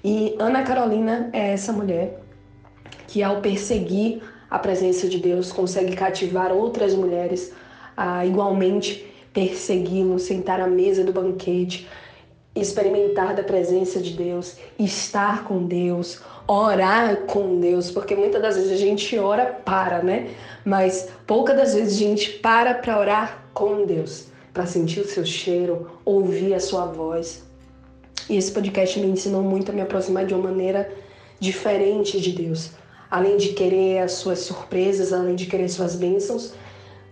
E 0.02 0.36
Ana 0.40 0.64
Carolina 0.64 1.30
é 1.34 1.52
essa 1.52 1.74
mulher 1.74 2.22
que, 3.08 3.22
ao 3.22 3.42
perseguir 3.42 4.24
a 4.50 4.58
presença 4.58 5.08
de 5.10 5.20
Deus, 5.20 5.52
consegue 5.52 5.96
cativar 5.98 6.54
outras 6.54 6.96
mulheres 6.96 7.52
a 7.96 8.26
igualmente 8.26 9.06
persegui-lo, 9.34 10.18
sentar 10.18 10.62
à 10.62 10.68
mesa 10.68 11.04
do 11.04 11.12
banquete, 11.12 11.88
experimentar 12.56 13.36
da 13.36 13.44
presença 13.44 14.00
de 14.00 14.14
Deus, 14.14 14.56
estar 14.80 15.44
com 15.44 15.66
Deus, 15.66 16.22
orar 16.48 17.18
com 17.28 17.60
Deus, 17.60 17.92
porque 17.92 18.16
muitas 18.16 18.42
das 18.42 18.56
vezes 18.56 18.72
a 18.72 18.78
gente 18.78 19.18
ora 19.20 19.46
para, 19.46 20.02
né? 20.02 20.30
Mas 20.64 21.10
poucas 21.28 21.58
das 21.58 21.74
vezes 21.74 21.96
a 21.96 22.00
gente 22.00 22.32
para 22.40 22.74
para 22.74 22.98
orar 22.98 23.46
com 23.54 23.86
Deus, 23.86 24.28
para 24.54 24.66
sentir 24.66 25.02
o 25.02 25.08
seu 25.08 25.26
cheiro, 25.26 25.92
ouvir 26.06 26.54
a 26.54 26.60
sua 26.60 26.86
voz. 26.86 27.44
E 28.30 28.38
esse 28.38 28.52
podcast 28.52 29.00
me 29.00 29.08
ensinou 29.08 29.44
muito 29.44 29.72
a 29.72 29.74
me 29.74 29.82
aproximar 29.82 30.26
de 30.26 30.34
uma 30.34 30.50
maneira 30.50 30.90
diferente 31.40 32.20
de 32.22 32.32
Deus. 32.32 32.72
Além 33.12 33.38
de 33.38 33.50
querer 33.50 34.00
as 34.00 34.14
suas 34.14 34.40
surpresas, 34.40 35.14
além 35.14 35.36
de 35.36 35.46
querer 35.46 35.70
suas 35.70 35.96
bênçãos, 35.96 36.54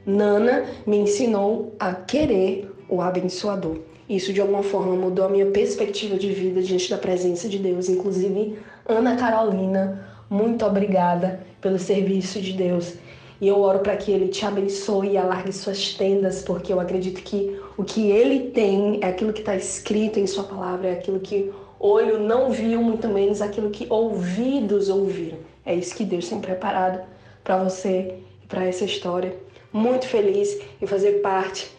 Nana 0.05 0.65
me 0.87 0.97
ensinou 0.97 1.75
a 1.79 1.93
querer 1.93 2.69
o 2.89 3.01
abençoador. 3.01 3.92
Isso 4.09 4.33
de 4.33 4.41
alguma 4.41 4.63
forma 4.63 4.95
mudou 4.95 5.25
a 5.25 5.29
minha 5.29 5.45
perspectiva 5.47 6.17
de 6.17 6.31
vida 6.31 6.61
diante 6.61 6.89
da 6.89 6.97
presença 6.97 7.47
de 7.47 7.57
Deus, 7.57 7.87
inclusive 7.87 8.59
Ana 8.85 9.15
Carolina, 9.15 10.05
muito 10.29 10.65
obrigada 10.65 11.41
pelo 11.61 11.79
serviço 11.79 12.41
de 12.41 12.53
Deus. 12.53 12.95
E 13.39 13.47
eu 13.47 13.59
oro 13.59 13.79
para 13.79 13.95
que 13.95 14.11
Ele 14.11 14.27
te 14.27 14.45
abençoe 14.45 15.11
e 15.11 15.17
alargue 15.17 15.51
suas 15.53 15.93
tendas, 15.93 16.41
porque 16.41 16.71
eu 16.71 16.79
acredito 16.79 17.21
que 17.21 17.59
o 17.77 17.83
que 17.83 18.09
Ele 18.09 18.51
tem 18.51 18.99
é 19.01 19.07
aquilo 19.07 19.33
que 19.33 19.39
está 19.39 19.55
escrito 19.55 20.19
em 20.19 20.27
Sua 20.27 20.43
palavra, 20.43 20.89
é 20.89 20.93
aquilo 20.93 21.19
que 21.19 21.51
olho 21.79 22.19
não 22.19 22.49
viu, 22.49 22.81
muito 22.81 23.07
menos 23.07 23.41
aquilo 23.41 23.69
que 23.69 23.85
ouvidos 23.89 24.89
ouviram. 24.89 25.37
É 25.65 25.75
isso 25.75 25.95
que 25.95 26.05
Deus 26.05 26.27
tem 26.27 26.39
preparado 26.39 27.01
para 27.43 27.61
você 27.61 28.15
e 28.41 28.47
para 28.47 28.65
essa 28.65 28.85
história. 28.85 29.35
Muito 29.71 30.07
feliz 30.07 30.59
em 30.81 30.85
fazer 30.85 31.21
parte 31.21 31.69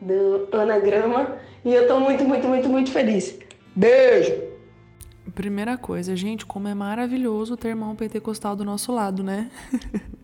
do 0.00 0.48
anagrama 0.52 1.38
e 1.64 1.72
eu 1.72 1.82
estou 1.82 2.00
muito, 2.00 2.24
muito, 2.24 2.48
muito, 2.48 2.68
muito 2.68 2.90
feliz. 2.90 3.38
Beijo! 3.74 4.32
Primeira 5.34 5.78
coisa, 5.78 6.14
gente, 6.16 6.44
como 6.44 6.68
é 6.68 6.74
maravilhoso 6.74 7.56
ter 7.56 7.68
irmão 7.68 7.94
pentecostal 7.94 8.56
do 8.56 8.64
nosso 8.64 8.92
lado, 8.92 9.22
né? 9.22 9.50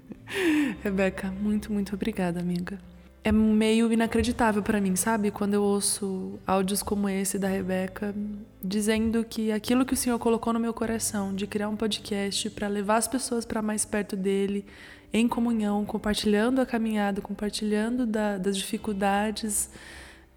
Rebeca, 0.82 1.30
muito, 1.30 1.72
muito 1.72 1.94
obrigada, 1.94 2.40
amiga. 2.40 2.78
É 3.24 3.32
meio 3.32 3.92
inacreditável 3.92 4.62
para 4.62 4.80
mim, 4.80 4.96
sabe? 4.96 5.30
Quando 5.30 5.54
eu 5.54 5.62
ouço 5.62 6.38
áudios 6.46 6.82
como 6.82 7.08
esse 7.08 7.38
da 7.38 7.48
Rebeca 7.48 8.14
dizendo 8.62 9.24
que 9.24 9.52
aquilo 9.52 9.84
que 9.84 9.94
o 9.94 9.96
Senhor 9.96 10.18
colocou 10.18 10.52
no 10.52 10.60
meu 10.60 10.74
coração 10.74 11.34
de 11.34 11.46
criar 11.46 11.68
um 11.68 11.76
podcast 11.76 12.50
para 12.50 12.68
levar 12.68 12.96
as 12.96 13.08
pessoas 13.08 13.44
para 13.44 13.62
mais 13.62 13.84
perto 13.84 14.16
dele, 14.16 14.66
em 15.12 15.26
comunhão, 15.26 15.84
compartilhando 15.84 16.60
a 16.60 16.66
caminhada, 16.66 17.20
compartilhando 17.20 18.06
da, 18.06 18.36
das 18.36 18.56
dificuldades 18.56 19.70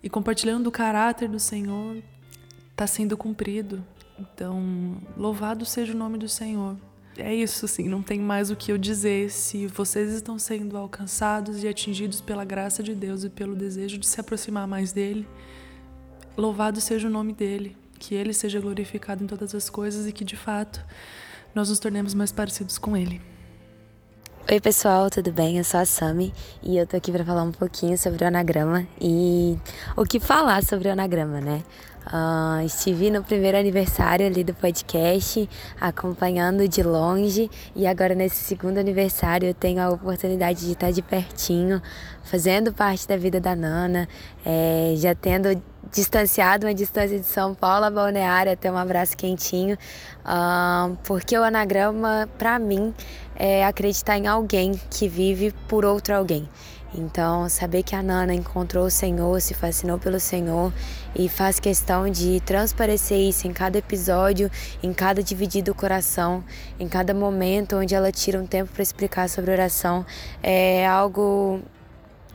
e 0.03 0.09
compartilhando 0.09 0.67
o 0.67 0.71
caráter 0.71 1.27
do 1.29 1.39
Senhor, 1.39 2.01
está 2.71 2.87
sendo 2.87 3.15
cumprido. 3.15 3.83
Então, 4.19 4.97
louvado 5.17 5.65
seja 5.65 5.93
o 5.93 5.97
nome 5.97 6.17
do 6.17 6.29
Senhor. 6.29 6.75
É 7.17 7.33
isso, 7.33 7.65
assim, 7.65 7.89
não 7.89 8.01
tem 8.01 8.19
mais 8.19 8.49
o 8.49 8.55
que 8.55 8.71
eu 8.71 8.77
dizer. 8.77 9.29
Se 9.29 9.67
vocês 9.67 10.11
estão 10.11 10.39
sendo 10.39 10.77
alcançados 10.77 11.63
e 11.63 11.67
atingidos 11.67 12.21
pela 12.21 12.45
graça 12.45 12.81
de 12.81 12.95
Deus 12.95 13.23
e 13.23 13.29
pelo 13.29 13.55
desejo 13.55 13.97
de 13.97 14.07
se 14.07 14.19
aproximar 14.19 14.67
mais 14.67 14.91
dele, 14.91 15.27
louvado 16.37 16.79
seja 16.79 17.07
o 17.07 17.11
nome 17.11 17.33
dele. 17.33 17.75
Que 17.99 18.15
ele 18.15 18.33
seja 18.33 18.59
glorificado 18.59 19.23
em 19.23 19.27
todas 19.27 19.53
as 19.53 19.69
coisas 19.69 20.07
e 20.07 20.11
que, 20.11 20.23
de 20.23 20.35
fato, 20.35 20.83
nós 21.53 21.69
nos 21.69 21.79
tornemos 21.79 22.13
mais 22.13 22.31
parecidos 22.31 22.77
com 22.77 22.97
ele. 22.97 23.21
Oi 24.49 24.59
pessoal, 24.59 25.09
tudo 25.09 25.31
bem? 25.31 25.59
Eu 25.59 25.63
sou 25.63 25.79
a 25.79 25.85
Sami 25.85 26.33
e 26.63 26.75
eu 26.75 26.87
tô 26.87 26.97
aqui 26.97 27.11
para 27.11 27.23
falar 27.23 27.43
um 27.43 27.51
pouquinho 27.51 27.95
sobre 27.95 28.23
o 28.23 28.27
anagrama 28.27 28.85
e 28.99 29.55
o 29.95 30.03
que 30.03 30.19
falar 30.19 30.63
sobre 30.63 30.89
o 30.89 30.91
anagrama, 30.91 31.39
né? 31.39 31.61
Uh, 32.07 32.65
estive 32.65 33.11
no 33.11 33.23
primeiro 33.23 33.55
aniversário 33.55 34.25
ali 34.25 34.43
do 34.43 34.53
podcast, 34.53 35.47
acompanhando 35.79 36.67
de 36.67 36.81
longe, 36.81 37.49
e 37.75 37.85
agora 37.85 38.15
nesse 38.15 38.37
segundo 38.37 38.79
aniversário 38.79 39.47
eu 39.47 39.53
tenho 39.53 39.79
a 39.79 39.89
oportunidade 39.89 40.65
de 40.65 40.71
estar 40.71 40.91
de 40.91 41.03
pertinho, 41.03 41.79
fazendo 42.23 42.73
parte 42.73 43.07
da 43.07 43.15
vida 43.15 43.39
da 43.39 43.55
Nana, 43.55 44.09
é, 44.43 44.95
já 44.97 45.13
tendo 45.13 45.61
distanciado 45.89 46.67
uma 46.67 46.73
distância 46.73 47.17
de 47.17 47.25
São 47.25 47.55
Paulo 47.55 47.85
a 47.85 47.89
Balneário, 47.89 48.51
até 48.51 48.71
um 48.71 48.77
abraço 48.77 49.15
quentinho, 49.15 49.77
porque 51.03 51.37
o 51.37 51.43
anagrama, 51.43 52.29
para 52.37 52.59
mim, 52.59 52.93
é 53.35 53.65
acreditar 53.65 54.17
em 54.17 54.27
alguém 54.27 54.79
que 54.89 55.07
vive 55.07 55.53
por 55.67 55.85
outro 55.85 56.13
alguém. 56.13 56.47
Então, 56.93 57.47
saber 57.47 57.83
que 57.83 57.95
a 57.95 58.03
Nana 58.03 58.33
encontrou 58.33 58.85
o 58.85 58.91
Senhor, 58.91 59.39
se 59.39 59.53
fascinou 59.53 59.97
pelo 59.97 60.19
Senhor 60.19 60.73
e 61.15 61.29
faz 61.29 61.57
questão 61.57 62.09
de 62.09 62.41
transparecer 62.41 63.17
isso 63.17 63.47
em 63.47 63.53
cada 63.53 63.77
episódio, 63.77 64.51
em 64.83 64.91
cada 64.91 65.23
dividido 65.23 65.73
coração, 65.73 66.43
em 66.77 66.89
cada 66.89 67.13
momento 67.13 67.77
onde 67.77 67.95
ela 67.95 68.11
tira 68.11 68.37
um 68.37 68.45
tempo 68.45 68.73
para 68.73 68.83
explicar 68.83 69.29
sobre 69.29 69.51
oração, 69.51 70.05
é 70.43 70.85
algo 70.85 71.61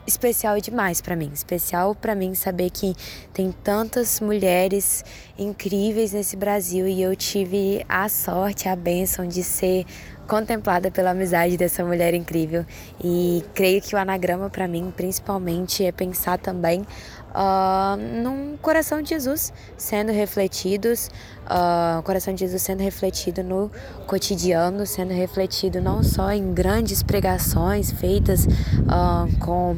especial 0.07 0.59
demais 0.59 1.01
para 1.01 1.15
mim. 1.15 1.29
Especial 1.33 1.93
para 1.93 2.15
mim 2.15 2.33
saber 2.33 2.69
que 2.69 2.95
tem 3.33 3.51
tantas 3.51 4.21
mulheres 4.21 5.03
incríveis 5.37 6.13
nesse 6.13 6.37
Brasil 6.37 6.87
e 6.87 7.01
eu 7.01 7.15
tive 7.15 7.85
a 7.89 8.07
sorte, 8.07 8.69
a 8.69 8.75
bênção 8.75 9.27
de 9.27 9.43
ser 9.43 9.85
contemplada 10.27 10.91
pela 10.91 11.11
amizade 11.11 11.57
dessa 11.57 11.83
mulher 11.83 12.13
incrível. 12.13 12.65
E 13.03 13.43
creio 13.53 13.81
que 13.81 13.95
o 13.95 13.97
anagrama, 13.97 14.49
para 14.49 14.67
mim, 14.67 14.93
principalmente, 14.95 15.83
é 15.83 15.91
pensar 15.91 16.37
também 16.37 16.85
uh, 17.37 17.95
num 18.21 18.57
coração 18.57 19.01
de 19.01 19.09
Jesus 19.09 19.53
sendo 19.77 20.11
refletidos, 20.11 21.09
uh, 21.45 22.01
coração 22.01 22.33
de 22.33 22.39
Jesus 22.41 22.61
sendo 22.61 22.81
refletido 22.81 23.43
no 23.43 23.71
cotidiano, 24.07 24.85
sendo 24.85 25.13
refletido 25.13 25.79
não 25.79 26.01
só 26.01 26.31
em 26.31 26.53
grandes 26.53 27.03
pregações 27.03 27.91
feitas 27.91 28.45
uh, 28.45 29.37
com 29.39 29.77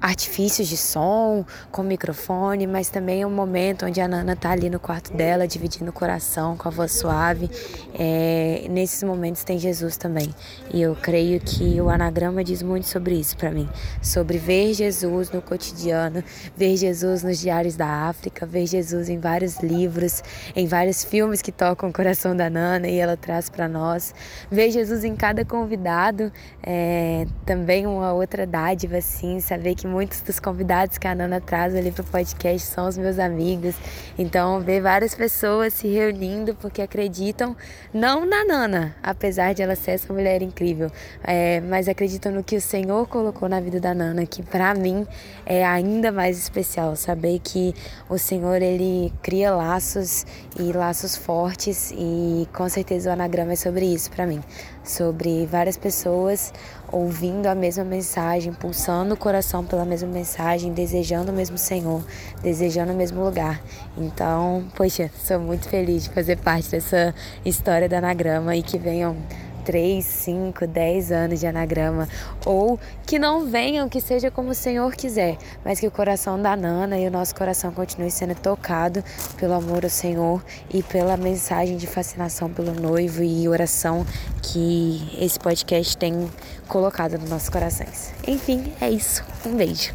artifícios 0.00 0.68
de 0.68 0.76
som, 0.76 1.44
com 1.70 1.82
microfone, 1.82 2.66
mas 2.66 2.88
também 2.88 3.22
é 3.22 3.26
um 3.26 3.30
momento 3.30 3.84
onde 3.84 4.00
a 4.00 4.08
Nana 4.08 4.34
tá 4.34 4.50
ali 4.50 4.70
no 4.70 4.80
quarto 4.80 5.12
dela, 5.12 5.46
dividindo 5.46 5.90
o 5.90 5.92
coração 5.92 6.56
com 6.56 6.68
a 6.68 6.70
voz 6.70 6.92
suave. 6.92 7.50
É, 7.98 8.66
nesses 8.70 9.02
momentos 9.02 9.44
tem 9.44 9.58
Jesus 9.58 9.96
também. 9.96 10.34
E 10.72 10.80
eu 10.80 10.96
creio 10.96 11.38
que 11.40 11.80
o 11.80 11.90
anagrama 11.90 12.42
diz 12.42 12.62
muito 12.62 12.86
sobre 12.86 13.14
isso 13.14 13.36
para 13.36 13.50
mim, 13.50 13.68
sobre 14.00 14.38
ver 14.38 14.72
Jesus 14.72 15.30
no 15.30 15.42
cotidiano, 15.42 16.24
ver 16.56 16.76
Jesus 16.76 17.22
nos 17.22 17.38
diários 17.38 17.76
da 17.76 18.08
África, 18.08 18.46
ver 18.46 18.66
Jesus 18.66 19.08
em 19.08 19.18
vários 19.18 19.60
livros, 19.60 20.22
em 20.56 20.66
vários 20.66 21.04
filmes 21.04 21.42
que 21.42 21.52
tocam 21.52 21.90
o 21.90 21.92
coração 21.92 22.34
da 22.34 22.48
Nana 22.48 22.88
e 22.88 22.96
ela 22.96 23.16
traz 23.16 23.50
para 23.50 23.68
nós, 23.68 24.14
ver 24.50 24.70
Jesus 24.70 25.04
em 25.04 25.14
cada 25.14 25.44
convidado, 25.44 26.32
é, 26.62 27.26
também 27.44 27.86
uma 27.86 28.12
outra 28.12 28.46
dádiva 28.46 28.96
assim, 28.98 29.40
saber 29.40 29.74
que 29.74 29.89
muitos 29.90 30.20
dos 30.20 30.38
convidados 30.38 30.96
que 30.96 31.08
a 31.08 31.14
Nana 31.14 31.40
traz 31.40 31.74
ali 31.74 31.90
pro 31.90 32.04
podcast 32.04 32.66
são 32.68 32.86
os 32.86 32.96
meus 32.96 33.18
amigos. 33.18 33.74
Então, 34.16 34.60
ver 34.60 34.80
várias 34.80 35.14
pessoas 35.14 35.74
se 35.74 35.88
reunindo 35.88 36.54
porque 36.54 36.80
acreditam 36.80 37.56
não 37.92 38.24
na 38.24 38.44
Nana, 38.44 38.94
apesar 39.02 39.52
de 39.52 39.62
ela 39.62 39.74
ser 39.74 39.92
essa 39.92 40.12
mulher 40.12 40.42
incrível, 40.42 40.90
é, 41.24 41.60
mas 41.62 41.88
acreditam 41.88 42.30
no 42.30 42.44
que 42.44 42.56
o 42.56 42.60
Senhor 42.60 43.08
colocou 43.08 43.48
na 43.48 43.60
vida 43.60 43.80
da 43.80 43.92
Nana, 43.92 44.24
que 44.24 44.42
para 44.42 44.72
mim 44.74 45.06
é 45.44 45.64
ainda 45.66 46.12
mais 46.12 46.38
especial 46.38 46.94
saber 46.94 47.40
que 47.40 47.74
o 48.08 48.16
Senhor 48.16 48.62
ele 48.62 49.12
cria 49.22 49.50
laços 49.52 50.24
e 50.58 50.72
laços 50.72 51.16
fortes 51.16 51.92
e 51.96 52.48
com 52.52 52.68
certeza 52.68 53.10
o 53.10 53.12
anagrama 53.12 53.52
é 53.52 53.56
sobre 53.56 53.86
isso 53.86 54.10
para 54.10 54.26
mim, 54.26 54.40
sobre 54.84 55.46
várias 55.46 55.76
pessoas 55.76 56.52
ouvindo 56.92 57.46
a 57.46 57.54
mesma 57.54 57.84
mensagem, 57.84 58.52
pulsando 58.52 59.14
o 59.14 59.16
coração 59.16 59.64
pela 59.64 59.84
mesma 59.84 60.08
mensagem, 60.08 60.72
desejando 60.72 61.30
o 61.30 61.34
mesmo 61.34 61.56
Senhor, 61.56 62.02
desejando 62.42 62.92
o 62.92 62.96
mesmo 62.96 63.22
lugar. 63.22 63.62
Então, 63.96 64.64
poxa, 64.76 65.10
sou 65.16 65.38
muito 65.38 65.68
feliz 65.68 66.04
de 66.04 66.10
fazer 66.10 66.36
parte 66.36 66.70
dessa 66.70 67.14
história 67.44 67.88
do 67.88 67.94
anagrama 67.94 68.56
e 68.56 68.62
que 68.62 68.78
venham 68.78 69.16
3, 69.60 70.04
5, 70.04 70.66
10 70.66 71.12
anos 71.12 71.40
de 71.40 71.46
anagrama, 71.46 72.08
ou 72.44 72.78
que 73.06 73.18
não 73.18 73.46
venham, 73.46 73.88
que 73.88 74.00
seja 74.00 74.30
como 74.30 74.50
o 74.50 74.54
Senhor 74.54 74.94
quiser, 74.94 75.38
mas 75.64 75.80
que 75.80 75.86
o 75.86 75.90
coração 75.90 76.40
da 76.40 76.56
Nana 76.56 76.98
e 76.98 77.06
o 77.06 77.10
nosso 77.10 77.34
coração 77.34 77.72
continue 77.72 78.10
sendo 78.10 78.34
tocado 78.34 79.02
pelo 79.36 79.54
amor 79.54 79.84
ao 79.84 79.90
Senhor 79.90 80.42
e 80.72 80.82
pela 80.82 81.16
mensagem 81.16 81.76
de 81.76 81.86
fascinação 81.86 82.50
pelo 82.50 82.72
noivo 82.72 83.22
e 83.22 83.48
oração 83.48 84.06
que 84.42 85.16
esse 85.18 85.38
podcast 85.38 85.96
tem 85.96 86.30
colocado 86.66 87.18
nos 87.18 87.28
nossos 87.28 87.48
corações. 87.48 88.12
Enfim, 88.26 88.72
é 88.80 88.90
isso. 88.90 89.22
Um 89.46 89.56
beijo. 89.56 89.92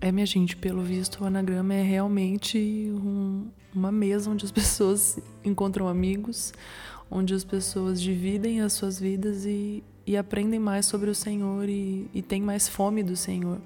É, 0.00 0.10
minha 0.10 0.24
gente, 0.24 0.56
pelo 0.56 0.82
visto, 0.82 1.22
o 1.22 1.26
anagrama 1.26 1.74
é 1.74 1.82
realmente 1.82 2.58
um, 2.90 3.48
uma 3.74 3.92
mesa 3.92 4.30
onde 4.30 4.44
as 4.44 4.50
pessoas 4.52 5.18
encontram 5.44 5.88
amigos, 5.88 6.54
onde 7.10 7.34
as 7.34 7.44
pessoas 7.44 8.00
dividem 8.00 8.60
as 8.60 8.72
suas 8.72 9.00
vidas 9.00 9.44
e, 9.44 9.82
e 10.06 10.16
aprendem 10.16 10.60
mais 10.60 10.86
sobre 10.86 11.10
o 11.10 11.14
Senhor 11.14 11.68
e, 11.68 12.08
e 12.14 12.22
têm 12.22 12.40
mais 12.40 12.68
fome 12.68 13.02
do 13.02 13.16
Senhor. 13.16 13.60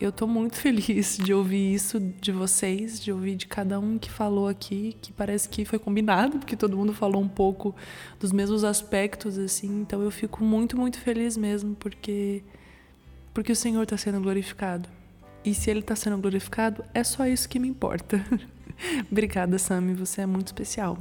Eu 0.00 0.12
tô 0.12 0.26
muito 0.26 0.54
feliz 0.60 1.16
de 1.16 1.32
ouvir 1.32 1.74
isso 1.74 2.00
de 2.00 2.32
vocês, 2.32 3.00
de 3.00 3.12
ouvir 3.12 3.36
de 3.36 3.46
cada 3.46 3.78
um 3.78 3.98
que 3.98 4.10
falou 4.10 4.48
aqui, 4.48 4.96
que 5.00 5.12
parece 5.12 5.48
que 5.48 5.64
foi 5.64 5.78
combinado, 5.78 6.38
porque 6.38 6.56
todo 6.56 6.76
mundo 6.76 6.92
falou 6.92 7.22
um 7.22 7.28
pouco 7.28 7.74
dos 8.18 8.32
mesmos 8.32 8.64
aspectos, 8.64 9.38
assim. 9.38 9.80
Então 9.80 10.02
eu 10.02 10.10
fico 10.10 10.42
muito, 10.44 10.76
muito 10.76 10.98
feliz 11.00 11.36
mesmo, 11.36 11.74
porque, 11.76 12.42
porque 13.34 13.52
o 13.52 13.56
Senhor 13.56 13.82
está 13.82 13.96
sendo 13.96 14.20
glorificado. 14.20 14.88
E 15.44 15.54
se 15.54 15.70
ele 15.70 15.80
está 15.80 15.96
sendo 15.96 16.18
glorificado, 16.18 16.84
é 16.92 17.02
só 17.02 17.26
isso 17.26 17.48
que 17.48 17.58
me 17.58 17.68
importa. 17.68 18.24
Obrigada, 19.10 19.58
Sami, 19.58 19.94
você 19.94 20.20
é 20.20 20.26
muito 20.26 20.48
especial. 20.48 20.98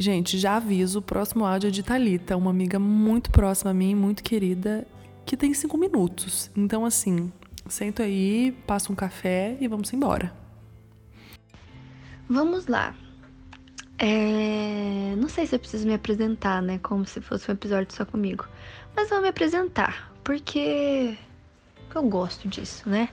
Gente, 0.00 0.38
já 0.38 0.56
aviso, 0.56 1.00
o 1.00 1.02
próximo 1.02 1.44
áudio 1.44 1.66
é 1.66 1.70
de 1.72 1.82
Talita, 1.82 2.36
uma 2.36 2.50
amiga 2.50 2.78
muito 2.78 3.32
próxima 3.32 3.72
a 3.72 3.74
mim, 3.74 3.96
muito 3.96 4.22
querida, 4.22 4.86
que 5.26 5.36
tem 5.36 5.52
cinco 5.52 5.76
minutos. 5.76 6.52
Então, 6.56 6.84
assim, 6.84 7.32
senta 7.68 8.04
aí, 8.04 8.52
passa 8.64 8.92
um 8.92 8.94
café 8.94 9.56
e 9.60 9.66
vamos 9.66 9.92
embora. 9.92 10.32
Vamos 12.28 12.68
lá. 12.68 12.94
É... 13.98 15.16
Não 15.16 15.28
sei 15.28 15.48
se 15.48 15.56
eu 15.56 15.58
preciso 15.58 15.84
me 15.84 15.94
apresentar, 15.94 16.62
né? 16.62 16.78
Como 16.78 17.04
se 17.04 17.20
fosse 17.20 17.50
um 17.50 17.54
episódio 17.54 17.92
só 17.92 18.04
comigo. 18.04 18.46
Mas 18.94 19.10
vou 19.10 19.20
me 19.20 19.26
apresentar, 19.26 20.12
porque 20.22 21.18
eu 21.92 22.02
gosto 22.04 22.46
disso, 22.46 22.88
né? 22.88 23.08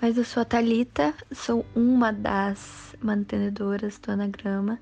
Mas 0.00 0.16
eu 0.16 0.24
sou 0.24 0.40
a 0.40 0.44
Thalita, 0.46 1.12
sou 1.30 1.66
uma 1.74 2.10
das 2.10 2.96
mantenedoras 3.02 3.98
do 3.98 4.12
anagrama. 4.12 4.80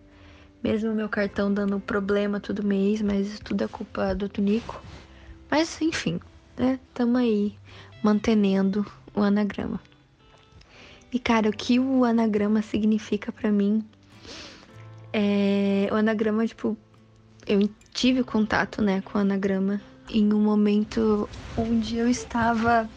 Mesmo 0.63 0.95
meu 0.95 1.09
cartão 1.09 1.53
dando 1.53 1.81
problema 1.81 2.39
todo 2.39 2.63
mês, 2.63 3.01
mas 3.01 3.41
tudo 3.41 3.65
é 3.65 3.69
culpa 3.69 4.15
do 4.15 4.29
Tunico. 4.29 4.83
Mas 5.51 5.81
enfim, 5.81 6.21
né? 6.57 6.79
Tamo 6.93 7.17
aí 7.17 7.57
mantenendo 8.03 8.85
o 9.15 9.21
anagrama. 9.21 9.81
E 11.13 11.19
cara, 11.19 11.49
o 11.49 11.53
que 11.53 11.81
o 11.81 12.05
anagrama 12.05 12.63
significa 12.63 13.33
para 13.33 13.51
mim 13.51 13.85
é 15.13 15.89
o 15.91 15.97
anagrama, 15.97 16.47
tipo, 16.47 16.77
eu 17.47 17.69
tive 17.93 18.23
contato, 18.23 18.81
né, 18.81 19.01
com 19.01 19.19
o 19.19 19.21
anagrama 19.21 19.81
em 20.09 20.33
um 20.33 20.41
momento 20.41 21.29
onde 21.57 21.97
eu 21.97 22.09
estava 22.09 22.89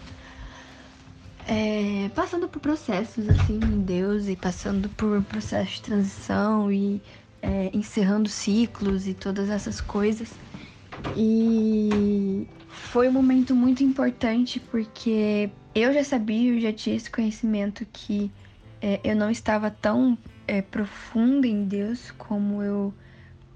é, 1.48 2.10
passando 2.16 2.48
por 2.48 2.60
processos 2.60 3.28
assim 3.28 3.56
em 3.56 3.82
Deus 3.82 4.28
e 4.28 4.36
passando 4.36 4.90
por 4.90 5.22
processo 5.24 5.74
de 5.74 5.82
transição 5.82 6.72
e 6.72 7.02
é, 7.44 7.70
encerrando 7.74 8.30
ciclos 8.30 9.06
e 9.06 9.14
todas 9.14 9.50
essas 9.50 9.82
coisas. 9.82 10.34
E 11.14 12.48
foi 12.70 13.10
um 13.10 13.12
momento 13.12 13.54
muito 13.54 13.84
importante 13.84 14.62
porque 14.62 15.50
eu 15.76 15.94
já 15.94 16.04
sabia, 16.04 16.54
eu 16.54 16.62
já 16.62 16.72
tinha 16.72 16.96
esse 16.96 17.12
conhecimento 17.12 17.86
que 17.92 18.32
é, 18.82 19.02
eu 19.04 19.16
não 19.16 19.30
estava 19.30 19.70
tão 19.70 20.18
é, 20.48 20.62
profunda 20.62 21.46
em 21.46 21.66
Deus 21.66 22.12
como 22.12 22.64
eu. 22.64 22.94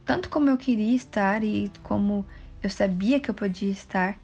tanto 0.06 0.30
como 0.30 0.50
eu 0.50 0.58
queria 0.58 0.96
estar 0.96 1.44
e 1.44 1.72
como 1.84 2.26
eu 2.62 2.70
sabia 2.70 3.20
que 3.22 3.30
eu 3.30 3.34
podia 3.34 3.72
estar. 3.72 4.18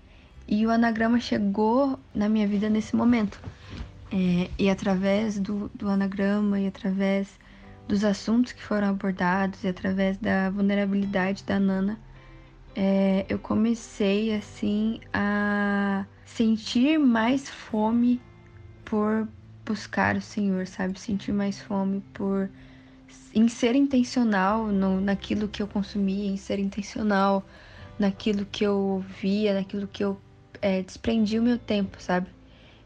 E 0.46 0.66
o 0.68 0.70
anagrama 0.70 1.20
chegou 1.22 1.98
na 2.14 2.28
minha 2.28 2.46
vida 2.48 2.70
nesse 2.70 2.96
momento. 2.96 3.40
É, 4.12 4.50
e 4.60 4.70
através 4.70 5.40
do, 5.40 5.72
do 5.74 5.90
anagrama 5.90 6.60
e 6.60 6.68
através 6.68 7.40
dos 7.88 8.04
assuntos 8.04 8.54
que 8.54 8.62
foram 8.62 8.90
abordados 8.90 9.64
e 9.64 9.68
através 9.68 10.18
da 10.18 10.50
vulnerabilidade 10.50 11.44
da 11.44 11.60
Nana, 11.60 12.00
é, 12.76 13.26
eu 13.30 13.38
comecei 13.38 14.34
assim 14.34 15.00
a 15.14 16.06
sentir 16.26 16.98
mais 16.98 17.50
fome 17.50 18.22
por 18.86 19.28
buscar 19.66 20.16
o 20.16 20.22
Senhor, 20.22 20.66
sabe? 20.68 21.00
Sentir 21.00 21.32
mais 21.32 21.62
fome 21.62 22.02
por 22.14 22.50
em 23.34 23.48
ser 23.48 23.76
intencional 23.76 24.68
no, 24.68 25.00
naquilo 25.02 25.48
que 25.48 25.62
eu 25.62 25.68
consumia, 25.68 26.30
em 26.30 26.38
ser 26.38 26.60
intencional 26.60 27.46
naquilo 27.98 28.46
que 28.46 28.64
eu 28.64 29.04
via, 29.22 29.54
naquilo 29.54 29.88
que 29.88 30.04
eu 30.04 30.20
é, 30.62 30.82
desprendi 30.82 31.38
o 31.40 31.44
meu 31.44 31.58
tempo, 31.58 32.02
sabe? 32.02 32.28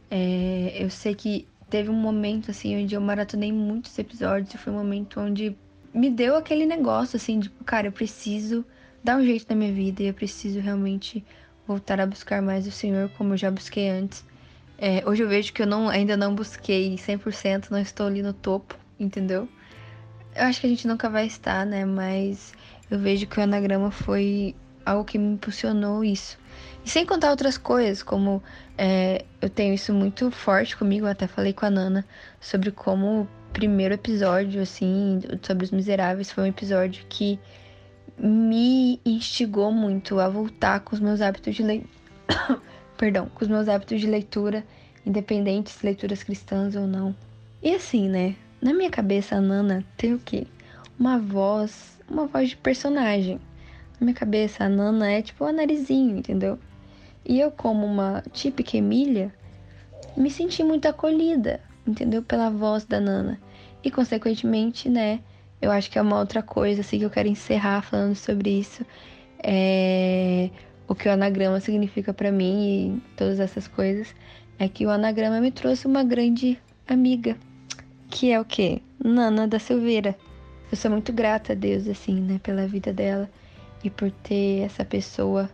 É, 0.10 0.74
eu 0.78 0.90
sei 0.90 1.16
que 1.16 1.48
teve 1.70 1.90
um 1.90 1.94
momento 1.94 2.52
assim 2.52 2.82
onde 2.84 2.96
eu 2.96 3.02
maratonei 3.02 3.52
muitos 3.52 3.98
episódios 3.98 4.54
e 4.54 4.58
foi 4.58 4.72
um 4.72 4.78
momento 4.78 5.20
onde 5.20 5.58
me 5.94 6.10
deu 6.10 6.36
aquele 6.36 6.66
negócio 6.66 7.18
assim 7.18 7.40
de, 7.40 7.50
cara, 7.66 7.88
eu 7.88 7.92
preciso 7.92 8.66
dar 9.04 9.18
um 9.18 9.24
jeito 9.24 9.46
na 9.50 9.56
minha 9.56 9.72
vida 9.72 10.04
e 10.04 10.08
eu 10.08 10.14
preciso 10.14 10.60
realmente 10.60 11.26
voltar 11.66 12.00
a 12.00 12.06
buscar 12.06 12.42
mais 12.42 12.68
o 12.68 12.72
Senhor 12.72 13.10
como 13.18 13.34
eu 13.34 13.38
já 13.38 13.52
busquei 13.52 13.90
antes. 13.90 14.26
É, 14.78 15.04
hoje 15.08 15.24
eu 15.24 15.28
vejo 15.28 15.52
que 15.54 15.62
eu 15.62 15.68
não, 15.68 15.90
ainda 15.90 16.16
não 16.16 16.36
busquei 16.36 16.98
100%, 16.98 17.72
não 17.72 17.80
estou 17.80 18.06
ali 18.06 18.22
no 18.22 18.32
topo, 18.32 18.78
entendeu? 19.00 19.50
Eu 20.36 20.44
acho 20.44 20.62
que 20.62 20.68
a 20.68 20.70
gente 20.70 20.88
nunca 20.88 21.10
vai 21.10 21.26
estar, 21.26 21.66
né? 21.66 21.84
Mas 21.84 22.54
eu 22.92 23.00
vejo 23.00 23.26
que 23.26 23.40
o 23.40 23.44
anagrama 23.44 23.90
foi 23.90 24.56
algo 24.86 25.04
que 25.04 25.18
me 25.18 25.34
impulsionou 25.34 26.04
isso. 26.04 26.38
E 26.88 26.90
sem 26.90 27.06
contar 27.06 27.32
outras 27.32 27.58
coisas, 27.58 28.02
como 28.02 28.42
é, 28.78 29.26
eu 29.42 29.50
tenho 29.50 29.74
isso 29.74 29.94
muito 29.94 30.32
forte 30.32 30.78
comigo, 30.78 31.06
até 31.06 31.28
falei 31.28 31.52
com 31.52 31.66
a 31.66 31.70
Nana 31.70 32.06
sobre 32.40 32.72
como 32.72 33.24
o 33.24 33.28
primeiro 33.52 33.94
episódio, 33.94 34.62
assim, 34.62 35.20
sobre 35.42 35.66
os 35.66 35.72
miseráveis, 35.72 36.32
foi 36.32 36.46
um 36.46 36.48
episódio 36.48 37.06
que 37.10 37.38
me 38.18 39.02
instigou 39.06 39.70
muito 39.70 40.18
a 40.18 40.30
voltar 40.30 40.80
com 40.80 40.96
os 40.96 41.02
meus 41.02 41.20
hábitos 41.20 41.56
de 41.56 41.62
leitura. 41.62 41.92
Perdão, 42.98 43.28
com 43.36 43.44
os 43.44 43.50
meus 43.50 43.68
hábitos 43.68 44.00
de 44.00 44.08
leitura, 44.08 44.64
independentes 45.06 45.82
leituras 45.82 46.24
cristãs 46.24 46.74
ou 46.74 46.88
não. 46.88 47.14
E 47.62 47.76
assim, 47.76 48.08
né? 48.08 48.34
Na 48.62 48.74
minha 48.74 48.90
cabeça, 48.90 49.36
a 49.36 49.42
Nana 49.42 49.84
tem 49.98 50.14
o 50.14 50.20
quê? 50.20 50.48
Uma 50.98 51.20
voz, 51.20 52.00
uma 52.10 52.28
voz 52.28 52.52
de 52.52 52.56
personagem. 52.56 53.42
Na 54.00 54.06
minha 54.06 54.16
cabeça, 54.16 54.64
a 54.64 54.70
Nana 54.70 55.12
é 55.12 55.22
tipo 55.22 55.44
o 55.44 55.52
narizinho, 55.52 56.16
entendeu? 56.16 56.58
E 57.30 57.42
eu, 57.42 57.52
como 57.52 57.86
uma 57.86 58.24
típica 58.32 58.78
Emília, 58.78 59.34
me 60.16 60.32
senti 60.32 60.64
muito 60.64 60.88
acolhida, 60.88 61.60
entendeu? 61.86 62.24
Pela 62.24 62.50
voz 62.50 62.86
da 62.86 63.02
Nana. 63.02 63.38
E, 63.84 63.92
consequentemente, 63.92 64.88
né? 64.88 65.20
Eu 65.62 65.70
acho 65.70 65.92
que 65.92 66.00
é 66.00 66.02
uma 66.02 66.18
outra 66.18 66.42
coisa, 66.42 66.80
assim, 66.80 67.00
que 67.00 67.04
eu 67.04 67.10
quero 67.10 67.28
encerrar 67.28 67.82
falando 67.82 68.16
sobre 68.16 68.50
isso. 68.52 68.86
É... 69.44 70.50
O 70.88 70.96
que 70.96 71.10
o 71.10 71.12
anagrama 71.12 71.60
significa 71.60 72.14
para 72.14 72.32
mim 72.32 72.64
e 72.66 73.16
todas 73.18 73.42
essas 73.42 73.68
coisas. 73.68 74.16
É 74.58 74.70
que 74.70 74.86
o 74.86 74.90
anagrama 74.90 75.42
me 75.42 75.52
trouxe 75.52 75.86
uma 75.86 76.06
grande 76.06 76.58
amiga. 76.88 77.36
Que 78.10 78.32
é 78.32 78.40
o 78.40 78.46
quê? 78.46 78.82
Nana 79.04 79.46
da 79.46 79.60
Silveira. 79.60 80.16
Eu 80.72 80.78
sou 80.78 80.90
muito 80.90 81.12
grata 81.12 81.52
a 81.52 81.56
Deus, 81.56 81.90
assim, 81.90 82.22
né? 82.22 82.40
Pela 82.42 82.66
vida 82.68 82.94
dela. 82.94 83.30
E 83.84 83.90
por 83.90 84.10
ter 84.12 84.62
essa 84.62 84.86
pessoa 84.86 85.50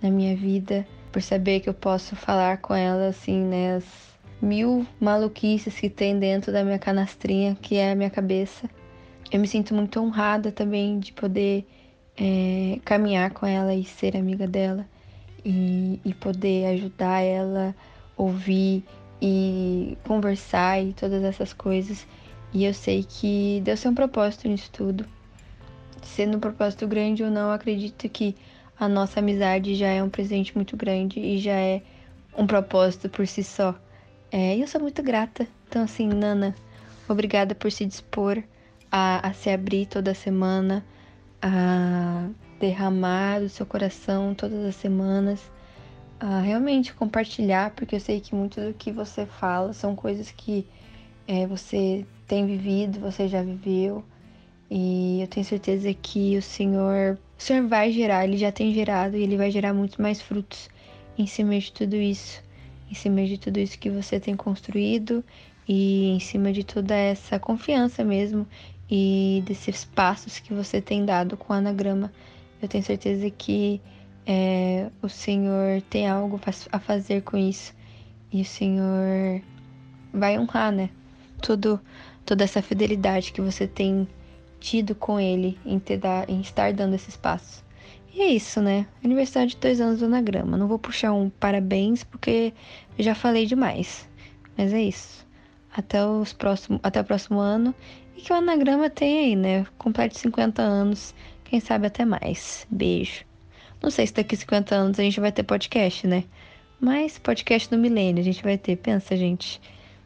na 0.00 0.12
minha 0.12 0.36
vida 0.36 0.86
por 1.18 1.22
saber 1.22 1.58
que 1.58 1.68
eu 1.68 1.74
posso 1.74 2.14
falar 2.14 2.58
com 2.58 2.72
ela 2.72 3.08
assim, 3.08 3.42
né, 3.42 3.74
as, 3.74 3.84
mil 4.40 4.86
maluquices 5.00 5.74
que 5.74 5.90
tem 5.90 6.16
dentro 6.16 6.52
da 6.52 6.62
minha 6.62 6.78
canastrinha, 6.78 7.56
que 7.60 7.74
é 7.74 7.90
a 7.90 7.96
minha 7.96 8.08
cabeça. 8.08 8.70
Eu 9.32 9.40
me 9.40 9.48
sinto 9.48 9.74
muito 9.74 9.98
honrada 9.98 10.52
também 10.52 11.00
de 11.00 11.12
poder 11.12 11.66
é, 12.16 12.78
caminhar 12.84 13.32
com 13.32 13.44
ela 13.44 13.74
e 13.74 13.84
ser 13.84 14.16
amiga 14.16 14.46
dela 14.46 14.86
e, 15.44 16.00
e 16.04 16.14
poder 16.14 16.66
ajudar 16.66 17.20
ela, 17.20 17.74
ouvir 18.16 18.84
e 19.20 19.98
conversar 20.06 20.80
e 20.80 20.92
todas 20.92 21.24
essas 21.24 21.52
coisas. 21.52 22.06
E 22.54 22.64
eu 22.64 22.72
sei 22.72 23.02
que 23.02 23.60
Deus 23.64 23.82
tem 23.82 23.90
um 23.90 23.94
propósito 23.96 24.46
nisso 24.46 24.70
tudo. 24.72 25.04
Sendo 26.00 26.36
um 26.36 26.40
propósito 26.40 26.86
grande 26.86 27.24
ou 27.24 27.30
não, 27.30 27.50
acredito 27.50 28.08
que 28.08 28.36
a 28.78 28.88
nossa 28.88 29.20
amizade 29.20 29.74
já 29.74 29.88
é 29.88 30.02
um 30.02 30.08
presente 30.08 30.54
muito 30.54 30.76
grande 30.76 31.18
e 31.20 31.38
já 31.38 31.54
é 31.54 31.82
um 32.36 32.46
propósito 32.46 33.08
por 33.08 33.26
si 33.26 33.42
só. 33.42 33.74
É, 34.30 34.56
e 34.56 34.60
eu 34.60 34.68
sou 34.68 34.80
muito 34.80 35.02
grata. 35.02 35.46
Então, 35.68 35.82
assim, 35.82 36.06
Nana, 36.08 36.54
obrigada 37.08 37.54
por 37.54 37.72
se 37.72 37.84
dispor 37.84 38.42
a, 38.90 39.28
a 39.28 39.32
se 39.32 39.50
abrir 39.50 39.86
toda 39.86 40.14
semana, 40.14 40.84
a 41.42 42.28
derramar 42.60 43.40
do 43.40 43.48
seu 43.48 43.64
coração 43.64 44.34
todas 44.34 44.64
as 44.64 44.74
semanas, 44.76 45.50
a 46.20 46.40
realmente 46.40 46.92
compartilhar, 46.92 47.70
porque 47.70 47.96
eu 47.96 48.00
sei 48.00 48.20
que 48.20 48.34
muito 48.34 48.60
do 48.60 48.74
que 48.74 48.90
você 48.90 49.24
fala 49.26 49.72
são 49.72 49.94
coisas 49.94 50.30
que 50.30 50.66
é, 51.26 51.46
você 51.46 52.04
tem 52.26 52.46
vivido, 52.46 52.98
você 53.00 53.28
já 53.28 53.42
viveu, 53.42 54.04
e 54.70 55.20
eu 55.20 55.28
tenho 55.28 55.46
certeza 55.46 55.92
que 55.94 56.36
o 56.36 56.42
Senhor, 56.42 57.18
o 57.38 57.42
Senhor 57.42 57.66
vai 57.68 57.92
gerar, 57.92 58.24
ele 58.24 58.36
já 58.36 58.50
tem 58.50 58.74
gerado 58.74 59.16
e 59.16 59.22
ele 59.22 59.36
vai 59.36 59.50
gerar 59.50 59.72
muito 59.72 60.02
mais 60.02 60.20
frutos 60.20 60.68
em 61.16 61.26
cima 61.26 61.58
de 61.58 61.72
tudo 61.72 61.94
isso, 61.94 62.42
em 62.90 62.94
cima 62.94 63.24
de 63.24 63.38
tudo 63.38 63.58
isso 63.60 63.78
que 63.78 63.88
você 63.88 64.18
tem 64.18 64.34
construído 64.34 65.24
e 65.66 66.08
em 66.10 66.20
cima 66.20 66.52
de 66.52 66.64
toda 66.64 66.94
essa 66.94 67.38
confiança 67.38 68.02
mesmo 68.02 68.46
e 68.90 69.42
desses 69.46 69.84
passos 69.84 70.40
que 70.40 70.52
você 70.52 70.80
tem 70.80 71.04
dado 71.04 71.36
com 71.36 71.52
o 71.52 71.56
anagrama. 71.56 72.12
Eu 72.60 72.66
tenho 72.66 72.82
certeza 72.82 73.30
que 73.30 73.80
é, 74.26 74.90
o 75.00 75.08
Senhor 75.08 75.80
tem 75.82 76.08
algo 76.08 76.40
a 76.72 76.78
fazer 76.80 77.22
com 77.22 77.36
isso 77.36 77.72
e 78.32 78.42
o 78.42 78.44
Senhor 78.44 79.40
vai 80.12 80.38
honrar, 80.38 80.72
né? 80.72 80.90
Tudo, 81.40 81.80
toda 82.26 82.42
essa 82.42 82.60
fidelidade 82.60 83.32
que 83.32 83.40
você 83.40 83.66
tem 83.66 84.08
tido 84.60 84.94
com 84.94 85.18
Ele 85.18 85.58
em, 85.64 85.78
ter, 85.78 86.00
em 86.28 86.40
estar 86.40 86.72
dando 86.72 86.94
esses 86.94 87.16
passos. 87.16 87.64
E 88.14 88.20
é 88.20 88.26
isso, 88.26 88.60
né? 88.60 88.86
Aniversário 89.04 89.48
de 89.48 89.56
dois 89.56 89.80
anos 89.80 90.00
do 90.00 90.06
Anagrama. 90.06 90.56
Não 90.56 90.66
vou 90.66 90.78
puxar 90.78 91.12
um 91.12 91.30
parabéns 91.30 92.02
porque 92.02 92.52
já 92.98 93.14
falei 93.14 93.46
demais. 93.46 94.08
Mas 94.56 94.72
é 94.72 94.82
isso. 94.82 95.26
Até, 95.72 96.04
os 96.04 96.32
próximo, 96.32 96.80
até 96.82 97.00
o 97.00 97.04
próximo 97.04 97.38
ano 97.38 97.74
e 98.16 98.20
que 98.20 98.32
o 98.32 98.36
anagrama 98.36 98.90
tem 98.90 99.18
aí, 99.20 99.36
né? 99.36 99.64
Complete 99.78 100.18
50 100.18 100.60
anos, 100.60 101.14
quem 101.44 101.60
sabe 101.60 101.86
até 101.86 102.04
mais. 102.04 102.66
Beijo. 102.68 103.24
Não 103.80 103.90
sei 103.90 104.08
se 104.08 104.14
daqui 104.14 104.36
50 104.36 104.74
anos 104.74 104.98
a 104.98 105.02
gente 105.04 105.20
vai 105.20 105.30
ter 105.30 105.44
podcast, 105.44 106.04
né? 106.04 106.24
Mas 106.80 107.18
podcast 107.18 107.70
no 107.70 107.78
milênio 107.80 108.20
a 108.20 108.24
gente 108.24 108.42
vai 108.42 108.58
ter. 108.58 108.74
Pensa, 108.76 109.16
gente. 109.16 109.60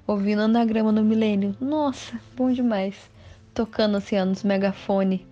Ouvindo 0.07 0.43
anagrama 0.43 0.93
no 0.93 1.03
milênio. 1.03 1.57
Nossa, 1.59 2.21
bom 2.37 2.53
demais. 2.53 3.12
Tocando 3.55 3.97
assim, 3.97 4.19
nos 4.25 4.43
megafone 4.43 5.27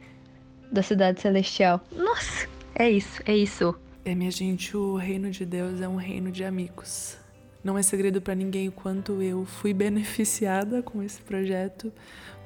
da 0.71 0.83
cidade 0.83 1.21
celestial. 1.21 1.83
Nossa, 1.93 2.49
é 2.75 2.91
isso, 2.91 3.23
é 3.27 3.37
isso. 3.37 3.75
É, 4.05 4.15
minha 4.15 4.31
gente, 4.31 4.77
o 4.77 4.97
reino 4.97 5.31
de 5.31 5.45
Deus 5.45 5.81
é 5.81 5.89
um 5.89 5.97
reino 5.97 6.31
de 6.31 6.45
amigos. 6.45 7.19
Não 7.63 7.77
é 7.77 7.83
segredo 7.83 8.21
para 8.21 8.35
ninguém 8.35 8.69
o 8.69 8.73
quanto 8.73 9.21
eu 9.21 9.45
fui 9.45 9.73
beneficiada 9.75 10.83
com 10.83 11.03
esse 11.03 11.21
projeto, 11.21 11.93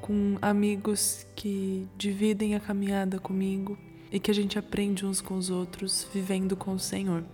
com 0.00 0.36
amigos 0.42 1.26
que 1.36 1.86
dividem 1.96 2.54
a 2.54 2.60
caminhada 2.60 3.18
comigo 3.18 3.78
e 4.10 4.18
que 4.18 4.30
a 4.30 4.34
gente 4.34 4.58
aprende 4.58 5.06
uns 5.06 5.20
com 5.20 5.34
os 5.34 5.50
outros 5.50 6.06
vivendo 6.12 6.56
com 6.56 6.72
o 6.72 6.78
Senhor. 6.78 7.24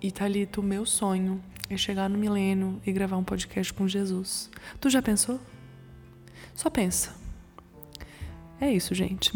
E 0.00 0.10
Thalita, 0.10 0.60
o 0.60 0.62
meu 0.62 0.86
sonho 0.86 1.42
é 1.68 1.76
chegar 1.76 2.08
no 2.08 2.18
milênio 2.18 2.80
e 2.86 2.92
gravar 2.92 3.16
um 3.16 3.24
podcast 3.24 3.72
com 3.72 3.86
Jesus. 3.86 4.50
Tu 4.80 4.88
já 4.88 5.02
pensou? 5.02 5.40
Só 6.54 6.70
pensa. 6.70 7.17
É 8.60 8.72
isso, 8.72 8.92
gente. 8.92 9.30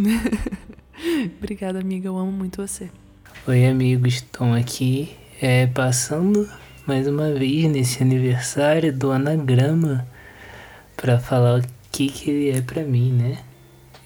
Obrigada, 1.39 1.79
amiga. 1.79 2.09
Eu 2.09 2.19
amo 2.19 2.33
muito 2.33 2.61
você. 2.61 2.91
Oi, 3.47 3.67
amigos. 3.67 4.15
Estão 4.15 4.53
aqui 4.53 5.11
é, 5.41 5.69
passando 5.69 6.49
mais 6.87 7.07
uma 7.07 7.33
vez 7.33 7.71
nesse 7.71 8.03
aniversário 8.03 8.93
do 8.93 9.13
anagrama 9.13 10.05
para 10.97 11.21
falar 11.21 11.61
o 11.61 11.65
que, 11.93 12.09
que 12.09 12.31
ele 12.31 12.51
é 12.51 12.61
para 12.61 12.83
mim, 12.83 13.13
né? 13.13 13.39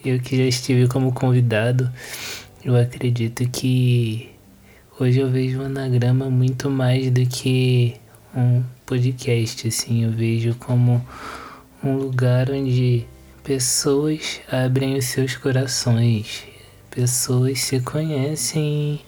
Eu 0.05 0.21
que 0.21 0.37
já 0.37 0.45
estive 0.45 0.87
como 0.87 1.13
convidado, 1.13 1.91
eu 2.63 2.77
acredito 2.77 3.49
que 3.49 4.31
hoje 5.01 5.21
eu 5.21 5.31
vejo 5.31 5.61
o 5.61 5.65
anagrama 5.65 6.29
muito 6.29 6.69
mais 6.69 7.11
do 7.11 7.25
que 7.25 7.97
um 8.35 8.63
podcast, 8.85 9.67
assim, 9.67 10.05
eu 10.05 10.13
vejo 10.13 10.55
como 10.57 11.05
um 11.83 11.97
lugar 11.97 12.51
onde 12.51 13.07
pessoas 13.47 14.41
abrem 14.51 14.97
os 14.97 15.05
seus 15.05 15.37
corações, 15.37 16.43
pessoas 16.91 17.61
se 17.61 17.79
conhecem 17.79 18.95
e 18.95 19.01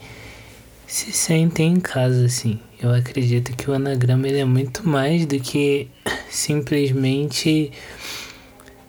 se 0.86 1.10
sentem 1.10 1.72
em 1.72 1.80
casa, 1.80 2.26
assim. 2.26 2.60
Eu 2.80 2.94
acredito 2.94 3.56
que 3.56 3.68
o 3.68 3.74
anagrama 3.74 4.28
ele 4.28 4.38
é 4.38 4.44
muito 4.44 4.88
mais 4.88 5.26
do 5.26 5.40
que 5.40 5.88
simplesmente 6.30 7.72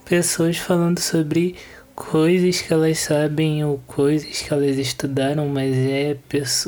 pessoas 0.06 0.58
falando 0.58 1.00
sobre 1.00 1.56
coisas 1.96 2.62
que 2.62 2.72
elas 2.72 3.00
sabem 3.00 3.66
ou 3.66 3.80
coisas 3.88 4.44
que 4.44 4.54
elas 4.54 4.78
estudaram, 4.78 5.48
mas 5.48 5.76
é 5.76 6.16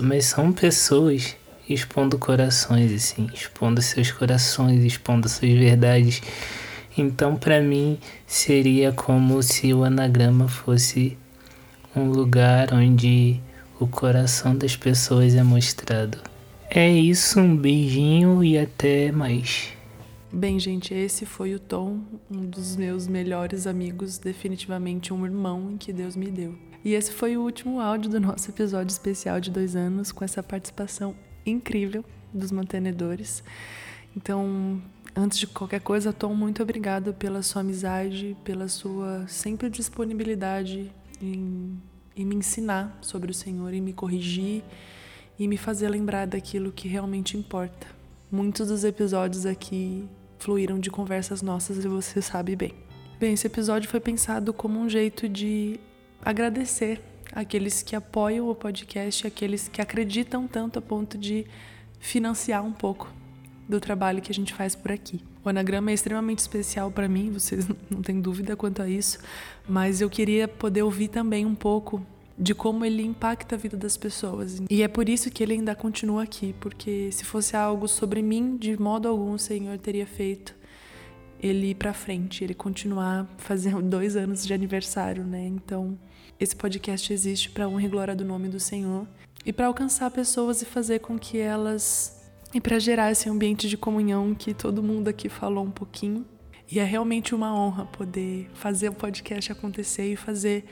mas 0.01 0.25
são 0.25 0.51
pessoas 0.51 1.35
expondo 1.69 2.17
corações 2.17 2.91
assim, 2.91 3.29
expondo 3.31 3.79
seus 3.79 4.11
corações, 4.11 4.83
expondo 4.83 5.29
suas 5.29 5.51
verdades. 5.51 6.19
Então, 6.97 7.35
para 7.35 7.61
mim, 7.61 7.97
seria 8.27 8.91
como 8.91 9.41
se 9.41 9.73
o 9.73 9.83
anagrama 9.83 10.47
fosse 10.47 11.17
um 11.95 12.09
lugar 12.09 12.73
onde 12.73 13.39
o 13.79 13.87
coração 13.87 14.55
das 14.55 14.75
pessoas 14.75 15.35
é 15.35 15.43
mostrado. 15.43 16.19
É 16.69 16.89
isso, 16.89 17.39
um 17.39 17.55
beijinho 17.55 18.43
e 18.43 18.57
até 18.57 19.11
mais. 19.11 19.73
Bem, 20.31 20.57
gente, 20.57 20.93
esse 20.93 21.25
foi 21.25 21.53
o 21.53 21.59
Tom, 21.59 21.99
um 22.29 22.45
dos 22.45 22.77
meus 22.77 23.07
melhores 23.07 23.67
amigos, 23.67 24.17
definitivamente 24.17 25.13
um 25.13 25.25
irmão 25.25 25.75
que 25.77 25.91
Deus 25.91 26.15
me 26.15 26.31
deu. 26.31 26.55
E 26.85 26.93
esse 26.93 27.11
foi 27.11 27.35
o 27.35 27.41
último 27.41 27.81
áudio 27.81 28.09
do 28.09 28.19
nosso 28.19 28.49
episódio 28.49 28.91
especial 28.91 29.41
de 29.41 29.51
dois 29.51 29.75
anos, 29.75 30.11
com 30.11 30.23
essa 30.23 30.41
participação 30.41 31.13
incrível 31.45 32.05
dos 32.33 32.51
mantenedores. 32.51 33.43
Então, 34.15 34.81
antes 35.15 35.39
de 35.39 35.47
qualquer 35.47 35.81
coisa, 35.81 36.11
Tom, 36.11 36.33
muito 36.33 36.61
obrigado 36.61 37.13
pela 37.13 37.41
sua 37.41 37.61
amizade, 37.61 38.35
pela 38.43 38.67
sua 38.67 39.25
sempre 39.27 39.69
disponibilidade 39.69 40.91
em, 41.21 41.81
em 42.15 42.25
me 42.25 42.35
ensinar 42.35 42.97
sobre 43.01 43.31
o 43.31 43.33
Senhor, 43.33 43.73
em 43.73 43.81
me 43.81 43.93
corrigir 43.93 44.63
e 45.39 45.47
me 45.47 45.57
fazer 45.57 45.89
lembrar 45.89 46.27
daquilo 46.27 46.71
que 46.71 46.87
realmente 46.87 47.37
importa. 47.37 47.87
Muitos 48.29 48.67
dos 48.67 48.83
episódios 48.83 49.45
aqui 49.45 50.07
fluíram 50.39 50.79
de 50.79 50.89
conversas 50.89 51.41
nossas 51.41 51.83
e 51.83 51.87
você 51.87 52.21
sabe 52.21 52.55
bem. 52.55 52.73
Bem, 53.19 53.33
esse 53.33 53.45
episódio 53.47 53.89
foi 53.89 53.99
pensado 53.99 54.51
como 54.51 54.79
um 54.79 54.89
jeito 54.89 55.29
de 55.29 55.79
agradecer 56.23 57.01
aqueles 57.31 57.81
que 57.81 57.95
apoiam 57.95 58.49
o 58.49 58.55
podcast, 58.55 59.27
aqueles 59.27 59.67
que 59.67 59.81
acreditam 59.81 60.47
tanto 60.47 60.79
a 60.79 60.81
ponto 60.81 61.17
de 61.17 61.45
financiar 61.99 62.63
um 62.63 62.73
pouco 62.73 63.20
do 63.67 63.79
trabalho 63.79 64.21
que 64.21 64.31
a 64.31 64.35
gente 64.35 64.53
faz 64.53 64.75
por 64.75 64.91
aqui. 64.91 65.21
O 65.43 65.49
anagrama 65.49 65.91
é 65.91 65.93
extremamente 65.93 66.39
especial 66.39 66.91
para 66.91 67.07
mim, 67.07 67.31
vocês 67.31 67.67
não 67.89 68.01
têm 68.01 68.19
dúvida 68.19 68.55
quanto 68.55 68.81
a 68.81 68.89
isso, 68.89 69.19
mas 69.67 70.01
eu 70.01 70.09
queria 70.09 70.47
poder 70.47 70.83
ouvir 70.83 71.07
também 71.07 71.45
um 71.45 71.55
pouco 71.55 72.05
de 72.37 72.55
como 72.55 72.83
ele 72.83 73.03
impacta 73.03 73.55
a 73.55 73.57
vida 73.57 73.77
das 73.77 73.95
pessoas. 73.95 74.61
E 74.69 74.81
é 74.81 74.87
por 74.87 75.07
isso 75.07 75.29
que 75.29 75.43
ele 75.43 75.53
ainda 75.53 75.75
continua 75.75 76.23
aqui, 76.23 76.55
porque 76.59 77.11
se 77.11 77.23
fosse 77.23 77.55
algo 77.55 77.87
sobre 77.87 78.21
mim, 78.21 78.57
de 78.57 78.79
modo 78.79 79.07
algum 79.07 79.33
o 79.33 79.39
Senhor 79.39 79.77
teria 79.77 80.07
feito 80.07 80.55
ele 81.39 81.71
ir 81.71 81.75
para 81.75 81.93
frente, 81.93 82.43
ele 82.43 82.53
continuar 82.53 83.27
fazendo 83.37 83.81
dois 83.81 84.15
anos 84.15 84.45
de 84.45 84.53
aniversário, 84.53 85.23
né? 85.23 85.45
Então, 85.45 85.97
esse 86.39 86.55
podcast 86.55 87.11
existe 87.11 87.49
para 87.51 87.67
honra 87.67 87.85
e 87.85 87.87
glória 87.87 88.15
do 88.15 88.25
nome 88.25 88.47
do 88.47 88.59
Senhor 88.59 89.07
e 89.45 89.53
para 89.53 89.67
alcançar 89.67 90.09
pessoas 90.11 90.61
e 90.61 90.65
fazer 90.65 90.99
com 90.99 91.17
que 91.17 91.37
elas 91.37 92.20
e 92.53 92.59
para 92.59 92.79
gerar 92.79 93.11
esse 93.11 93.29
ambiente 93.29 93.67
de 93.67 93.77
comunhão 93.77 94.35
que 94.35 94.53
todo 94.53 94.83
mundo 94.83 95.07
aqui 95.07 95.29
falou 95.29 95.63
um 95.63 95.71
pouquinho. 95.71 96.25
E 96.69 96.79
é 96.79 96.83
realmente 96.83 97.35
uma 97.35 97.53
honra 97.53 97.85
poder 97.85 98.49
fazer 98.53 98.89
o 98.89 98.93
podcast 98.93 99.51
acontecer 99.51 100.13
e 100.13 100.15
fazer 100.15 100.65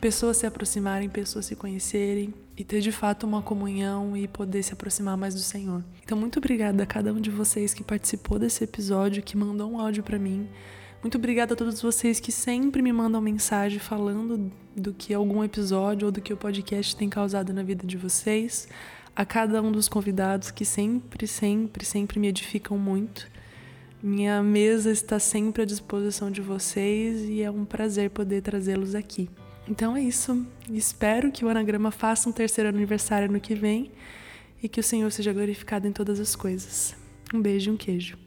pessoas 0.00 0.38
se 0.38 0.46
aproximarem, 0.46 1.08
pessoas 1.08 1.46
se 1.46 1.54
conhecerem 1.54 2.34
e 2.56 2.64
ter 2.64 2.80
de 2.80 2.90
fato 2.90 3.24
uma 3.24 3.42
comunhão 3.42 4.16
e 4.16 4.26
poder 4.26 4.62
se 4.62 4.72
aproximar 4.72 5.16
mais 5.16 5.34
do 5.34 5.40
Senhor. 5.40 5.84
Então, 6.02 6.18
muito 6.18 6.38
obrigada 6.38 6.82
a 6.82 6.86
cada 6.86 7.12
um 7.12 7.20
de 7.20 7.30
vocês 7.30 7.72
que 7.72 7.84
participou 7.84 8.38
desse 8.38 8.64
episódio, 8.64 9.22
que 9.22 9.36
mandou 9.36 9.70
um 9.70 9.78
áudio 9.78 10.02
para 10.02 10.18
mim. 10.18 10.48
Muito 11.02 11.18
obrigada 11.18 11.54
a 11.54 11.56
todos 11.56 11.82
vocês 11.82 12.20
que 12.20 12.32
sempre 12.32 12.80
me 12.80 12.92
mandam 12.92 13.20
mensagem 13.20 13.78
falando 13.78 14.50
do 14.76 14.94
que 14.94 15.12
algum 15.12 15.42
episódio 15.42 16.06
ou 16.06 16.12
do 16.12 16.20
que 16.20 16.32
o 16.32 16.36
podcast 16.36 16.96
tem 16.96 17.08
causado 17.08 17.52
na 17.52 17.62
vida 17.62 17.86
de 17.86 17.96
vocês. 17.96 18.68
A 19.14 19.26
cada 19.26 19.60
um 19.60 19.70
dos 19.70 19.88
convidados 19.88 20.50
que 20.50 20.64
sempre, 20.64 21.26
sempre, 21.26 21.84
sempre 21.84 22.18
me 22.18 22.28
edificam 22.28 22.78
muito. 22.78 23.30
Minha 24.02 24.42
mesa 24.42 24.90
está 24.90 25.18
sempre 25.18 25.62
à 25.62 25.64
disposição 25.66 26.30
de 26.30 26.40
vocês 26.40 27.20
e 27.28 27.42
é 27.42 27.50
um 27.50 27.64
prazer 27.64 28.10
poder 28.10 28.40
trazê-los 28.40 28.94
aqui. 28.94 29.28
Então 29.68 29.94
é 29.94 30.02
isso. 30.02 30.46
Espero 30.70 31.30
que 31.30 31.44
o 31.44 31.48
Anagrama 31.48 31.90
faça 31.90 32.28
um 32.28 32.32
terceiro 32.32 32.70
aniversário 32.70 33.30
no 33.30 33.38
que 33.38 33.54
vem 33.54 33.90
e 34.62 34.68
que 34.68 34.80
o 34.80 34.82
Senhor 34.82 35.10
seja 35.12 35.32
glorificado 35.32 35.86
em 35.86 35.92
todas 35.92 36.18
as 36.18 36.34
coisas. 36.34 36.96
Um 37.34 37.40
beijo 37.40 37.70
e 37.70 37.74
um 37.74 37.76
queijo. 37.76 38.21